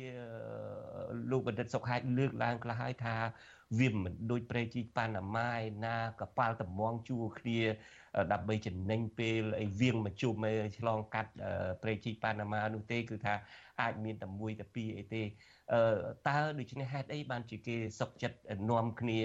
[1.30, 3.16] លោកបណ្ឌិតសុកហាជលើកឡើងខ្លះហើយថា
[3.78, 7.61] វាមិនដូចប្រេជីប៉ាណាម៉ាឯណាកប៉ាល់តំងជួគ្នា
[8.32, 10.34] ដើម្បីចំណេញពេលអីវៀងមកជុំ
[10.78, 11.32] ឆ្លងកាត់
[11.82, 13.34] ប្រេជីប៉ាណាម៉ានោះទេ គឺថា
[13.80, 15.22] អាចមានតែមួយតែពីរអីទេ
[16.28, 18.36] តើដូច្នេះហេតុអីបានជាគេសុកចិត្ត
[18.70, 19.18] នាំគ្នា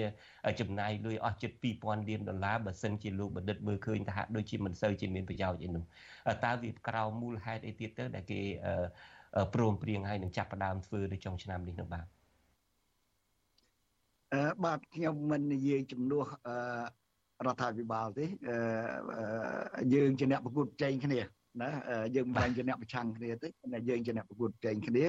[0.60, 5.84] ចំណាយលុយអស់ជិត2000លានដុល្លារបើសិនជាលោកបណ្ឌិតមើលឃើញថាហាក់ដូចជាមិនសូវជាមានប្រយោជន៍អីនោះ
[6.44, 8.40] តើវាក្រៅមូលហេតុអីទៀតទៅដែលគេ
[9.54, 12.06] ព្រមព្រៀងឲ្យនឹងចាប់ផ្ដើមធ្វើនៅចុងឆ្នាំនេះនោះបាទ
[14.32, 16.56] អឺបាទខ្ញុំមិននិយាយជំនួសអឺ
[17.46, 18.24] រដ្ឋាភិបាលទេ
[19.94, 21.20] យើងជាអ្នកប្រកួតប្រជែងគ្នា
[21.62, 21.70] ណា
[22.16, 25.04] យើងមិនមែនជាអ្នកប្រឆាំងគ្នាទេតែយើងជាអ្នកប្រកួតប្រជែងគ្នា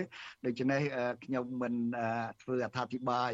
[0.46, 0.82] ដូច្នេះ
[1.26, 1.74] ខ្ញុំមិន
[2.42, 3.34] ធ្វើអត្ថាធិប្បាយ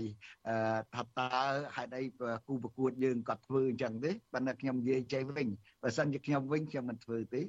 [0.95, 1.31] ថាតើ
[1.75, 2.03] ហេតុអី
[2.47, 5.47] គូប្រកួតយើងគាត់ធ្វើអញ្ចឹងទេប៉ុន្តែខ្ញុំនិយាយចេះវិញ
[5.81, 7.41] បើសិនជាខ្ញុំវិញខ្ញុំមិនធ្វើទេ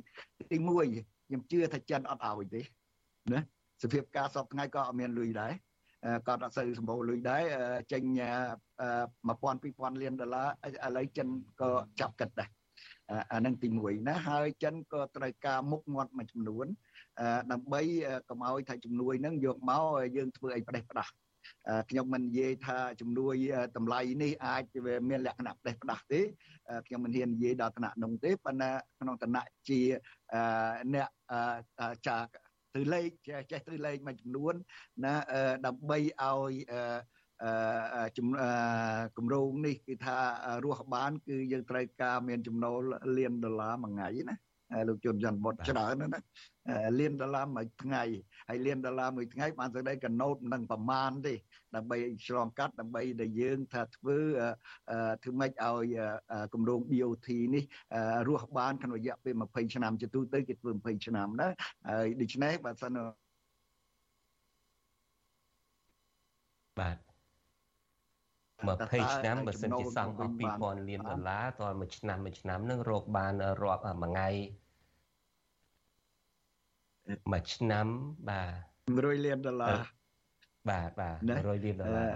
[0.50, 2.62] ទី1ខ្ញុំជឿថាចិនអត់ឲ្យទេ
[3.32, 3.40] ណា
[3.82, 5.52] សភាពការសពថ្ងៃក៏អត់មានលុយដែរ
[6.26, 7.42] ក៏អត់សូវសម្បូរលុយដែរ
[7.92, 8.20] ចេញ1000
[9.62, 10.48] 2000លានដុល្លារ
[10.86, 11.28] ឥឡូវចិន
[11.60, 12.50] ក៏ចាប់គិតដែរ
[13.32, 16.66] អានឹងទី1ណាហើយចិនក៏ត្រូវការមុខមាត់មួយចំនួន
[17.53, 17.80] ដើម្បី
[18.28, 19.84] កុំឲ្យថាជំនួយនឹងយកមក
[20.16, 21.12] យើងធ្វើអីផ្ដេសផ្ដាស់
[21.90, 23.34] ខ្ញុំមិននិយាយថាជំនួយ
[23.76, 26.20] តម្លៃនេះអាចវាមានលក្ខណៈផ្ដេសផ្ដាស់ទេ
[26.86, 29.80] ខ្ញុំមិនហ៊ាននិយាយដល់ថ្នាក់នោះទេប៉ុន្តែក្នុងឋានៈជា
[30.94, 31.09] អ្នក
[32.07, 32.16] ចា
[32.74, 33.09] ទៅលេខ
[33.50, 34.55] ចេះទៅលេខមួយចំនួន
[35.05, 35.14] ណា
[35.66, 36.53] ដើម្បីឲ្យ
[39.16, 40.16] គម្រោងនេះគឺថា
[40.64, 42.80] រស់បាន គឺយើងត្រូវការមានចំណូល
[43.18, 44.36] លានដុល្លារមួយថ្ងៃណា
[44.88, 46.20] លោកជនច័ន្ទបុតច្រើនណា
[46.99, 48.03] លានដុល្លារមួយថ្ងៃ
[48.49, 51.34] ហើយលានដុល្លារមួយថ្ងៃបានស្ដីកណូតមិនដឹងប្រមាណទេ
[51.76, 54.18] ដើម្បីឆ្លងកាត់ដើម្បីដែលយើងថាធ្វើ
[55.22, 55.86] ធ្វើម៉េចឲ្យ
[56.55, 57.64] គម្រោង BOT នេះ
[58.28, 61.49] រស់បានក្នុងរយៈពេល20ឆ្នាំជាទូទៅគេធ្វើ20ឆ្នាំណា
[61.88, 62.97] ហើយដូច្នេះបើសិន
[66.80, 67.11] បាទ
[68.62, 73.32] 20ឆ្នាំបើសិនជាសង់អស់2000លានដុល្លារតើមួយឆ្នាំមួយឆ្នាំនឹងរកបាន
[73.62, 74.28] រាប់មួយថ្ងៃ
[77.32, 77.86] មួយឆ្នាំ
[78.30, 78.52] បាទ
[78.92, 79.76] 100លានដុល្លារ
[80.70, 82.14] បាទបាទ100លានដុល្លារ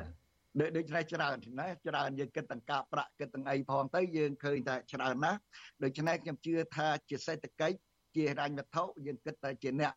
[0.60, 5.38] ដូចដូចនេះច្រើនណាច្រើនយើងគិតទាំងការប្រាក់គិតទាំងអីផងទៅយើងឃើញថាច្រើនណាស់
[5.82, 7.76] ដូច្នេះខ្ញុំជឿថាជាសេដ្ឋកិច្ច
[8.14, 9.94] ជាហិរញ្ញវត្ថុយើងគិតតែជាអ្នក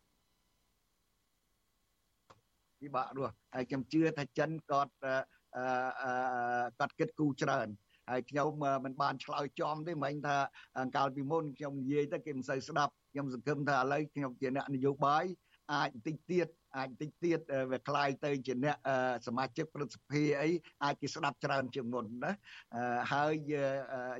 [2.80, 4.92] ពិបាករស់ហើយខ្ញុំជឿថាចិនគាត់
[6.79, 7.67] គាត់គិតគូច្រើន
[8.09, 8.49] ហើយខ្ញុំ
[8.85, 10.37] មិនបានឆ្លើយចំទេមិនថា
[10.95, 15.25] កាលពីមុនខ្ញុំនិយាយទៅគេមិនសូវស្ដាប់ខ្ញុំសង្ឃឹមថាឥឡូវខ្ញុំជាអ្នកនយោបាយ
[15.73, 16.47] អាចបន្តិចទៀត
[16.77, 17.39] អាចបន្តិចទៀត
[17.71, 18.77] វាคล้ายទៅជាអ្នក
[19.27, 20.49] សមាជិកព្រឹទ្ធសភាអី
[20.83, 22.31] អាចគេស្ដាប់ច្រើនជាងមុនណា
[23.13, 23.33] ហើយ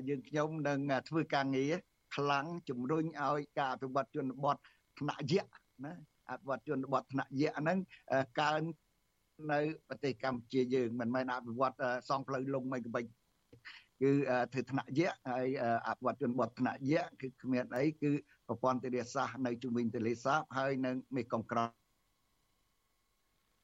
[0.08, 0.78] យើងខ្ញុំនឹង
[1.08, 1.72] ធ្វើការងារ
[2.16, 4.56] ខ្លាំងជំរុញឲ្យការអភិវឌ្ឍជនបទ
[5.00, 5.44] ថ្នាក់យៈ
[5.84, 5.92] ណា
[6.30, 7.78] អភិវឌ្ឍជនបទថ្នាក់យៈហ្នឹង
[8.40, 8.62] កើន
[9.51, 11.75] នៅប្រទេសកម្ពុជាយើងមិនមែនអភិវឌ្ឍ
[12.09, 13.05] សង់ផ្លូវលំមិនក្បិច
[14.01, 14.11] គឺ
[14.53, 15.47] ធ្វើថ្នាក់យៈហើយ
[15.87, 18.11] អភិវឌ្ឍជនបទថ្នាក់យៈគឺគ្មានអីគឺ
[18.47, 21.59] ប្រព័ន្ធទិរាសាស្ត្រនៅជុំវិញទន្លេសាបហើយនៅមេគង្គក្រ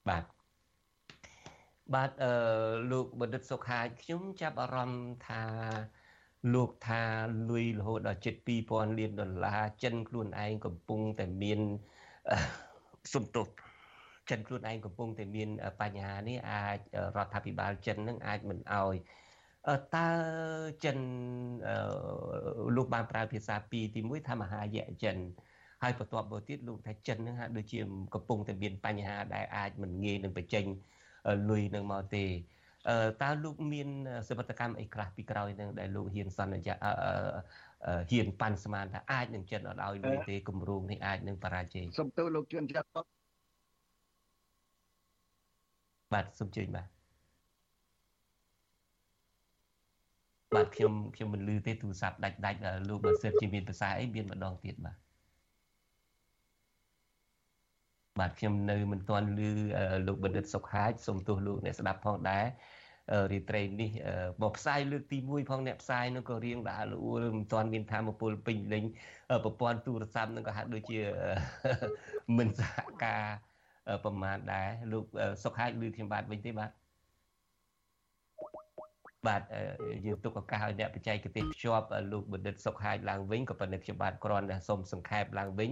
[0.10, 0.24] បាទ
[1.94, 2.34] បាទអឺ
[2.92, 5.44] លោកបណ្ឌិតសុខាខ្ញុំចាប់អារម្មណ៍ថា
[6.54, 7.02] លោកថា
[7.50, 8.36] លុយរហូតដល់ជិត
[8.68, 11.60] 2000លានដុល្លារចិនខ្លួនឯងកំពុងតែមាន
[13.14, 13.48] សំទុះ
[14.30, 15.50] ចិនខ្លួនឯងកំពុងតែមាន
[15.82, 16.78] បញ្ហានេះអាច
[17.18, 18.96] រដ្ឋាភិបាលចិននឹងអាចមិនអោយ
[19.96, 20.10] តើ
[20.84, 20.98] ចិន
[22.76, 25.18] លោកបានប្រើភាសាពីរទី1ថាមហាយៈចិន
[25.84, 27.80] ហើយបន្ទាប់មកទៀតលោកថាចិននឹងហាក់ដូចជា
[28.14, 30.66] កំពុងតែមានបញ្ហាដែលអាចមិនងាយនឹងបញ្ចេញ
[31.50, 32.26] លុយនឹងមកទេ
[33.22, 33.88] តើលោកមាន
[34.28, 36.76] សវត្ថកម្មអីខ្លះពីក្រោយនឹងដែលលោកហ៊ានសន្យា
[38.12, 42.88] ហ៊ានប៉ាន់ស្មានថាអាចនឹងចិនអត់ឲ្យលុយទេគម្រោងនេះអាចនឹងបរាជ័យសូមទោសលោកជួនចាត់
[46.14, 46.88] បាទសូមជើញបាទ
[50.56, 54.98] បាទខ្ញុំខ្ញុំមិនលឺទេទូរស័ព្ទដាច់ដាច់លោកបើសិនជាមានភាសាអីមានម្ដងទៀតបាទ
[58.20, 59.42] បាទខ្ញុំនៅមិនទាន់ឮ
[60.08, 62.46] លោកបណ្ឌិតសុខហាជសូមទោសលោកអ្នកស្ដាប់ផងដែរ
[63.32, 63.92] រីត្រេននេះ
[64.42, 68.84] មកផ្សាយលើកទី1ផងអ្នកផ្សាយនោះក៏រៀងដាក់លួលមិនទាន់មានធម៌ពលពេញលេញ
[69.44, 71.00] ប្រព័ន្ធទូរស័ព្ទនឹងក៏ហាក់ដូចជា
[72.38, 73.24] មិនសហការ
[74.04, 75.06] ប្រមាណដែរលោក
[75.44, 76.72] សុខហាជឮខ្ញុំបាទវិញទេបាទ
[79.28, 79.42] បាទ
[80.06, 85.70] យើងទុកឱកាសឲ្យអ្នកបច្ចេកទេសភ្ជាប់លោកបណ្ឌិតសុខហាជឡើងវិញក៏ប៉ុន្តែខ្ញុំបាទគ្រាន់តែសូមសង្ខេបឡើងវិញ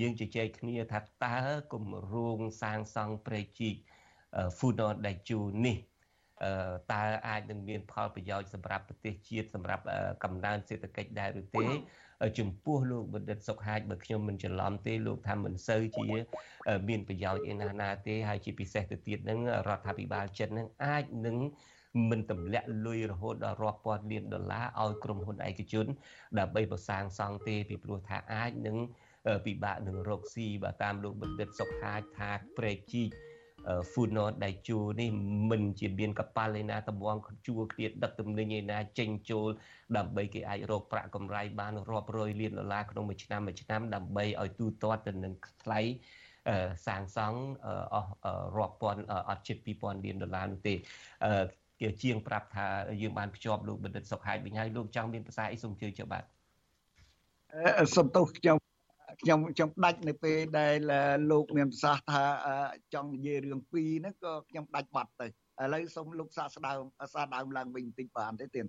[0.00, 1.38] យើងជជែកគ្នាថាតើ
[1.72, 3.76] គម្រោងសាងសង់ព្រៃជីក
[4.58, 5.78] Funon Daiju នេះ
[6.92, 9.84] តើអាចនឹងមានផលប្រយោជន៍សម្រាប់ប្រទេសជាតិសម្រាប់
[10.24, 11.66] កំណើនសេដ្ឋកិច្ចដែរឬទេ
[12.38, 16.08] ចំពោះលោកបណ្ឌិតសុខហាជបើខ្ញុំមិនច្រឡំទេលោកថាមិនសូវជា
[16.88, 19.38] មានប្រយោជន៍ឯណាណាទេហើយជាពិសេសទៅទៀតនឹង
[19.68, 21.36] រដ្ឋាភិបាលចិននឹងអាចនឹង
[22.10, 25.86] មិនទម្លាក់លុយរហូតដល់រាប់ពាន់លានដុល្លារឲ្យក្រុមហ៊ុនឯកជន
[26.38, 28.76] ដើម្បីប្រសាងសង់ទេពីព្រោះថាអាចនឹង
[29.46, 33.08] ពិបាកនឹងរកស៊ីបើតាមលោកបណ្ឌិតសុកហាជថាព្រែកជីក
[33.90, 35.08] food note ដែលជួនេះ
[35.50, 37.16] មិនជាមានកប៉ាល់ឯណាតំង
[37.46, 39.48] ជួគ្នាដឹកទំនិញឯណាចេញចូល
[39.96, 45.80] ដើម្បីគេអាចរកប្រាក់កម្រៃបានរាប់រយលានដុល្លារក្នុងមួយឆ្នាំមួយឆ្នាំដើម្បីឲ្យទូទាត់ទៅនឹងថ្លៃ
[46.86, 47.40] សាងសង់
[47.94, 48.12] អស់
[48.56, 50.74] រាប់ពាន់អត់ជិត2000លានដុល្លារនោះទេ
[51.80, 52.66] គេជាងប្រាប់ថា
[53.02, 56.24] យើងបានភ្ជាប់លោកបណ្ឌិតសុខហាយវិញហើយលោកចង់មានប្រសាសន៍អីសូមជឿចុះបាទ
[57.96, 58.57] សំទោសខ្ញុំ
[59.22, 60.74] ខ្ញុំខ្ញុំដាច់នៅពេលដែល
[61.30, 62.24] លោកមានប្រសាសន៍ថា
[62.94, 65.30] ចង់និយាយរឿងពីរហ្នឹងក៏ខ្ញុំដាច់បាត់ទៅឥ
[65.74, 66.82] ឡូវសូមលោកសាស្ដើម
[67.14, 68.64] សាដើមឡើងវិញបន្តិចបានទេទៀត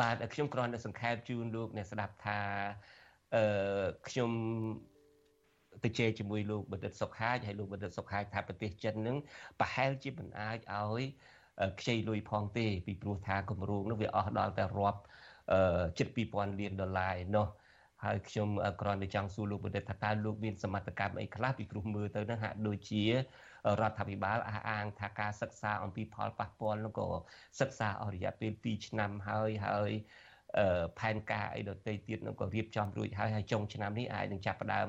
[0.00, 2.40] បាទខ្ញុំគ្រាន់តែសង្ខេបជូនលោកអ្នកស្ដាប់ថា
[3.34, 4.30] អឺខ្ញុំ
[5.84, 9.16] ទៅជែកជាមួយលោកបណ្ឌិតសុខហាជហើយលោកបណ្ឌិតសុខហាជថាប្រទេសចិននឹង
[9.60, 11.02] ប្រហែលជាមិនអាចឲ្យ
[11.80, 15.00] ខ្ចីលុយផងទេពីព្រោះថាគម្រោងនោះវាអស់ដល់តែរាប់
[15.98, 17.46] ជិត2000លានដុល្លារឯណោះ
[18.06, 18.48] ហើយខ្ញុំ
[18.80, 23.10] គ្រាន់តែចង់សួរលោកបណ្ឌិតថាតើលោកមានសមត្ថកម្មអីខ្លះពីព្រោះមើលទៅនឹងហាក់ដូចជារ
[23.80, 27.08] ដ្ឋាភិបាលអះអាងថាការសិក្សាអំពីផលប៉ះពាល់នោះក៏
[27.60, 29.90] សិក្សាអស់រយៈពេល2ឆ្នាំហើយហើយ
[30.98, 34.86] ផែនការអីដទៃទៀតនោះក៏រៀបចំរួចហើយហើយចុងឆ្នាំនេះអាចនឹងចាប់ផ្ដើម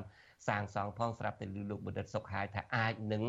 [0.48, 3.24] សាងសង់ផងស្រាប់តែលោកបណ្ឌិតសុខហាយថាអាចនឹង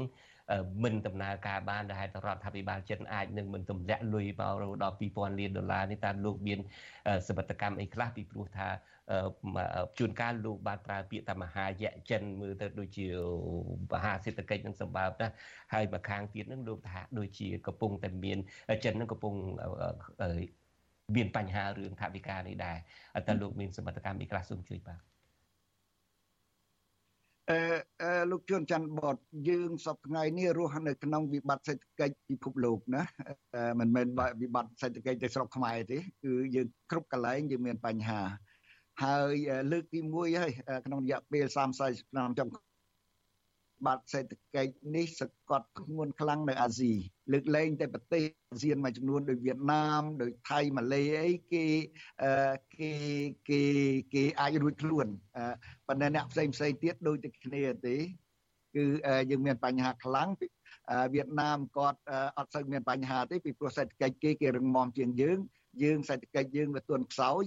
[0.84, 6.60] មិនដំណើរការបានដែលហេតុរដ្ឋាភិបាលចិនអាចនឹងមិនទម្លាក់លុយមករហូតដល់2000លានដុល្លារនេះតាមលោកមាន
[7.28, 8.68] សមត្ថកម្មអីខ្លះពីព្រោះថា
[9.98, 13.08] ជួនកាលលោកបានប្រើពាក្យថាមហាយៈចិនមើលទៅដូចជា
[13.94, 15.34] មហាសេដ្ឋកិច្ចនឹងសម្បើមណាស់
[15.74, 18.38] ហើយមួយខាងទៀតនឹងលោកថាដូចជាកំពុងតែមាន
[18.84, 19.34] ចិននឹងកំពុង
[21.16, 22.78] មានបញ្ហារឿងថាវិការនេះដែរ
[23.28, 25.00] តើលោកមានសមត្ថកម្មអីខ្លះសូមជួយបាទ
[27.52, 29.18] អឺលោកជួនច័ន្ទបត
[29.50, 33.04] យើងសប្តាហ៍នេះរស់នៅក្នុងវិបត្តិសេដ្ឋកិច្ចពិភពលោកណា
[33.80, 34.08] មិនមែន
[34.42, 38.22] វិបត្តិសេដ្ឋកិច្ចតែស្រុកខ្មែរទេគឺយើងគ្រប់កន្លែងយើងមានបញ្ហា
[39.04, 39.36] ហើយ
[39.72, 40.52] លើកទី1ហើយ
[40.86, 42.50] ក្នុងរយៈពេល30 40ឆ្នាំចុង
[43.86, 46.94] បាត់សេដ្ឋកិច្ចនេះសកត់ធ្ងន់ខ្លាំងនៅអាស៊ី
[47.32, 51.66] លើកលែងតែប្រទេសអាស៊ានមួយចំនួនដូចវៀតណាមដូចថៃម៉ាឡេអីគេ
[52.76, 52.92] គេ
[53.50, 53.62] គេ
[54.14, 55.08] គេអាចរួចខ្លួន
[55.88, 57.96] ប៉ុន្តែអ្នកផ្សេងផ្សេងទៀតដូចតែគ្នាទេ
[58.76, 58.86] គឺ
[59.30, 60.30] យើងមានបញ្ហាខ្លាំង
[61.14, 62.00] វៀតណាមគាត់
[62.38, 65.40] អត់សូវមានបញ្ហាទេពីព្រោះសេដ្ឋកិច្ចគេគេរឹងមាំជាងយើង
[65.84, 67.44] យើងសេដ្ឋកិច្ចយើងវាទន់ខ្សោយ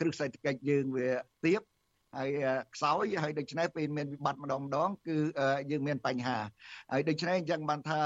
[0.00, 1.08] គ្រឹះសេដ្ឋកិច្ចយើងវា
[1.44, 1.62] ទាប
[2.16, 2.30] ហើយ
[2.74, 5.16] ខ្សោយហើយដូច្នេះពេលមានវិបត្តិម្ដងម្ដងគឺ
[5.70, 6.38] យើងមានបញ្ហា
[6.92, 8.00] ហើយដូច្នេះអញ្ចឹងបានថា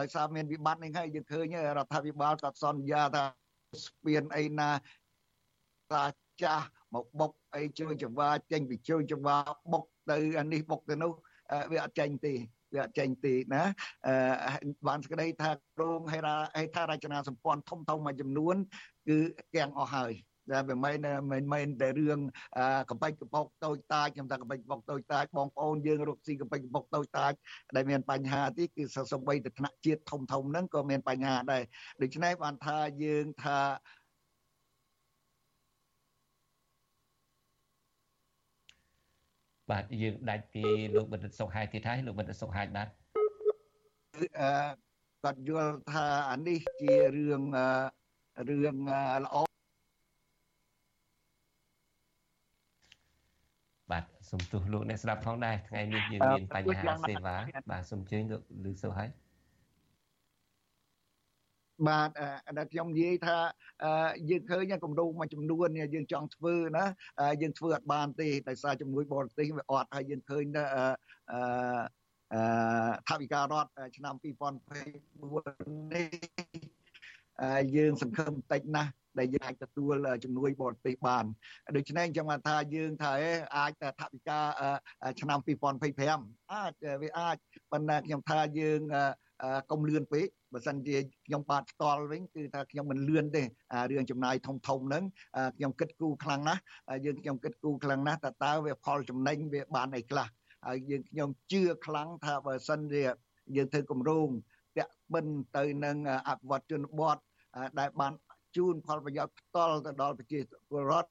[0.00, 3.24] ដោយសារមានវិបត្តិនេះហើយយើងឃើញរដ្ឋាភិបាលក៏សន្យាថា
[3.84, 4.70] ស្ពានអីណា
[5.92, 6.04] តា
[6.42, 9.36] ចាស់មកបុកអីជួយចង្វាចេញពីជួយចង្វា
[9.72, 11.12] បុកទៅអានេះបុកទៅនោះ
[11.72, 12.34] វាអត់ចេញទេ
[12.74, 13.62] វាអត់ចេញទេណា
[14.88, 18.56] បានសេចក្តីថាក្រងហេរាហេដ្ឋារចនាសម្ព័ន្ធធំធំមួយចំនួន
[19.08, 19.18] គឺ
[19.54, 20.12] កាំងអស់ហើយ
[20.52, 20.96] តែមិនមែន
[21.32, 22.18] មិនមែនតែរឿង
[22.90, 27.32] កំបាច់កំប៉ុកតូចតាចខ្ញុំថាកំបាច់កំប៉ុកតូចតាចបងប្អូនយើងរកស៊ីកំបាច់កំប៉ុកតូចតាច
[27.76, 28.82] ដែលមានបញ្ហាទីគឺ
[29.12, 31.62] សម្បីតែថ្នាក់ជាតិធំធំហ្នឹងក៏មានបញ្ហាដែរ
[32.02, 33.58] ដូច្នេះបានថាយើងថា
[39.70, 40.62] បាទយើងដាច់ពី
[40.94, 42.88] លោកបណ្ឌិតសុខហាយទៀតហើយលោកបណ្ឌិតសុខហាយបាទ
[44.40, 44.52] អឺ
[45.22, 47.42] គាត់យល់ថាអានេះជារឿង
[48.48, 48.76] រឿង
[49.24, 49.36] ល្អ
[53.90, 57.36] បាទ សូមទោសលោកអ្នកស្ដាប់ផងដែរថ្ងៃនេះយើងមានបញ្ហាសេវា
[57.70, 59.10] បាទសូមជើញលោកលឺសូវហើយ
[61.88, 62.08] បាទ
[62.58, 63.38] ដែលខ្ញុំនិយាយថា
[64.30, 66.86] យើងឃើញគម្រោងមួយចំនួនយើងចង់ធ្វើណា
[67.42, 70.64] យើងធ្វើអត់បានទេដោយសារជំនួយបរទេសវាអត់ហើយយើងឃើញអឺ
[71.32, 76.06] អឺថាវិការរដ្ឋឆ្នាំ2024នេះ
[77.76, 79.94] យើងសង្ឃឹមតិចណាស់ ដែលយើងអាចទទួល
[80.24, 81.24] ជំនួយបរទេសបាន
[81.76, 83.12] ដូច្នេះអញ្ចឹងបានថាយើងថា
[83.56, 84.40] អាចថវិកា
[85.20, 85.38] ឆ្នាំ
[86.00, 87.36] 2025អាចវាអាច
[87.72, 88.80] ប៉ុន្តែខ្ញុំថាយើង
[89.70, 90.96] កុំលឿនពេកបើសិនជា
[91.26, 93.42] ខ្ញុំបាទផ្ទាល់វិញគឺថាខ្ញុំមិនលឿនទេ
[93.90, 95.04] រឿងចំណាយធំធំហ្នឹង
[95.56, 96.60] ខ្ញុំគិតគូរខ្លាំងណាស់
[97.04, 100.26] យើងខ្ញុំគិតគូរខ្លាំងណាស់តើតើវាផលចំណេញវាបានអីខ្លះ
[100.66, 103.02] ហើយយើងខ្ញុំជឿខ្លាំងថាបើសិនជា
[103.56, 104.28] យើងធ្វើគម្រោង
[104.78, 105.96] តាក់បិណ្ឌទៅនឹង
[106.28, 107.18] អភិវឌ្ឍជនបទ
[107.80, 108.12] ដែលបាន
[108.56, 110.38] ជូនផលប្រយោជន៍ផ្ទាល់ទៅដល់ប្រជា
[110.70, 111.10] ពលរដ្ឋ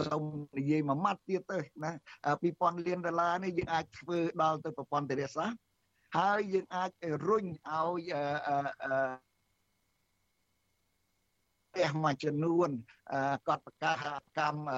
[0.00, 0.22] សូម
[0.58, 1.92] និយាយមួយម៉ាត់ទៀតទៅណា
[2.38, 5.58] 2000លានដុល្លារនេះយើងអាចធ្វើដល់ទៅប្រព័ន្ធធារាសាស្ត្រ
[6.16, 6.90] ហើយយើងអាច
[7.28, 9.27] រុញឲ្យទះ
[12.04, 12.70] មួយចំនួន
[13.48, 13.96] កត់ប្រកាស
[14.38, 14.68] កម្ម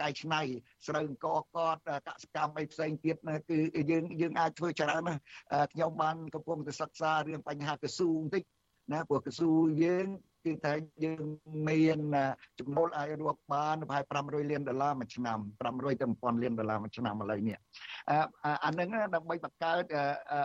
[0.00, 0.40] កែច្នៃ
[0.86, 1.76] ស្រូវអង្គកត
[2.06, 3.16] កសកម្មអីផ្សេងទៀត
[3.48, 3.58] គឺ
[3.90, 5.16] យើងយើងអាចធ្វើច្រើនណា
[5.72, 8.42] ខ្ញុំបានកំពុងតែសិក្សារឿងបញ្ហាកស៊ូបន្តិច
[8.92, 9.50] ណាព្រោះកស៊ូ
[9.84, 10.06] យើង
[10.44, 10.74] គឺថា
[11.04, 11.22] យើង
[11.68, 11.98] មាន
[12.58, 17.56] ចំណូលអាចរាប់បានប្រហែល500លានដុល្លារមួយឆ្នាំ500ទៅ1000លានដុល្លារមួយឆ្នាំឥឡូវនេះ
[18.64, 19.84] អានឹងដើម្បីបង្កើត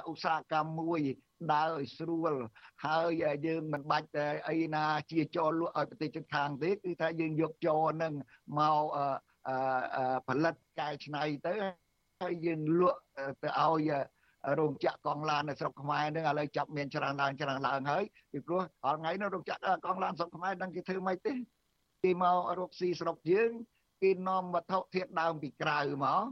[0.10, 1.02] ឧស្សាហកម្មមួយ
[1.54, 2.34] ដើរឲ្យស្រួល
[2.86, 4.10] ហើយយើងមិនបាច់
[4.48, 8.14] អីណាជាចរលក់ឲ្យប្រទេសជិតខាងទេគឺថាយើងយកចរនឹង
[8.60, 8.84] មក
[10.28, 11.54] ផលិតកែច្នៃទៅ
[12.22, 13.00] ហើយយើងលក់
[13.44, 13.92] ទៅឲ្យ
[14.60, 21.34] រោងចក្រកង់ឡាននៅស្រុកខ្មែរនឹងឥឡូវចាប់មានច្រើនឡើងច្រើនឡើងហើយពីព្រោះរាល់ថ្ងៃនោះរោងចក្រកង់ឡានស្រុកខ្មែរដឹងគេធ្វើម៉េចទេ
[22.04, 23.52] គេមករកស៊ីស្រុកយើង
[24.02, 26.24] គេនាំវត្ថុធាតុដើមពីក្រៅមក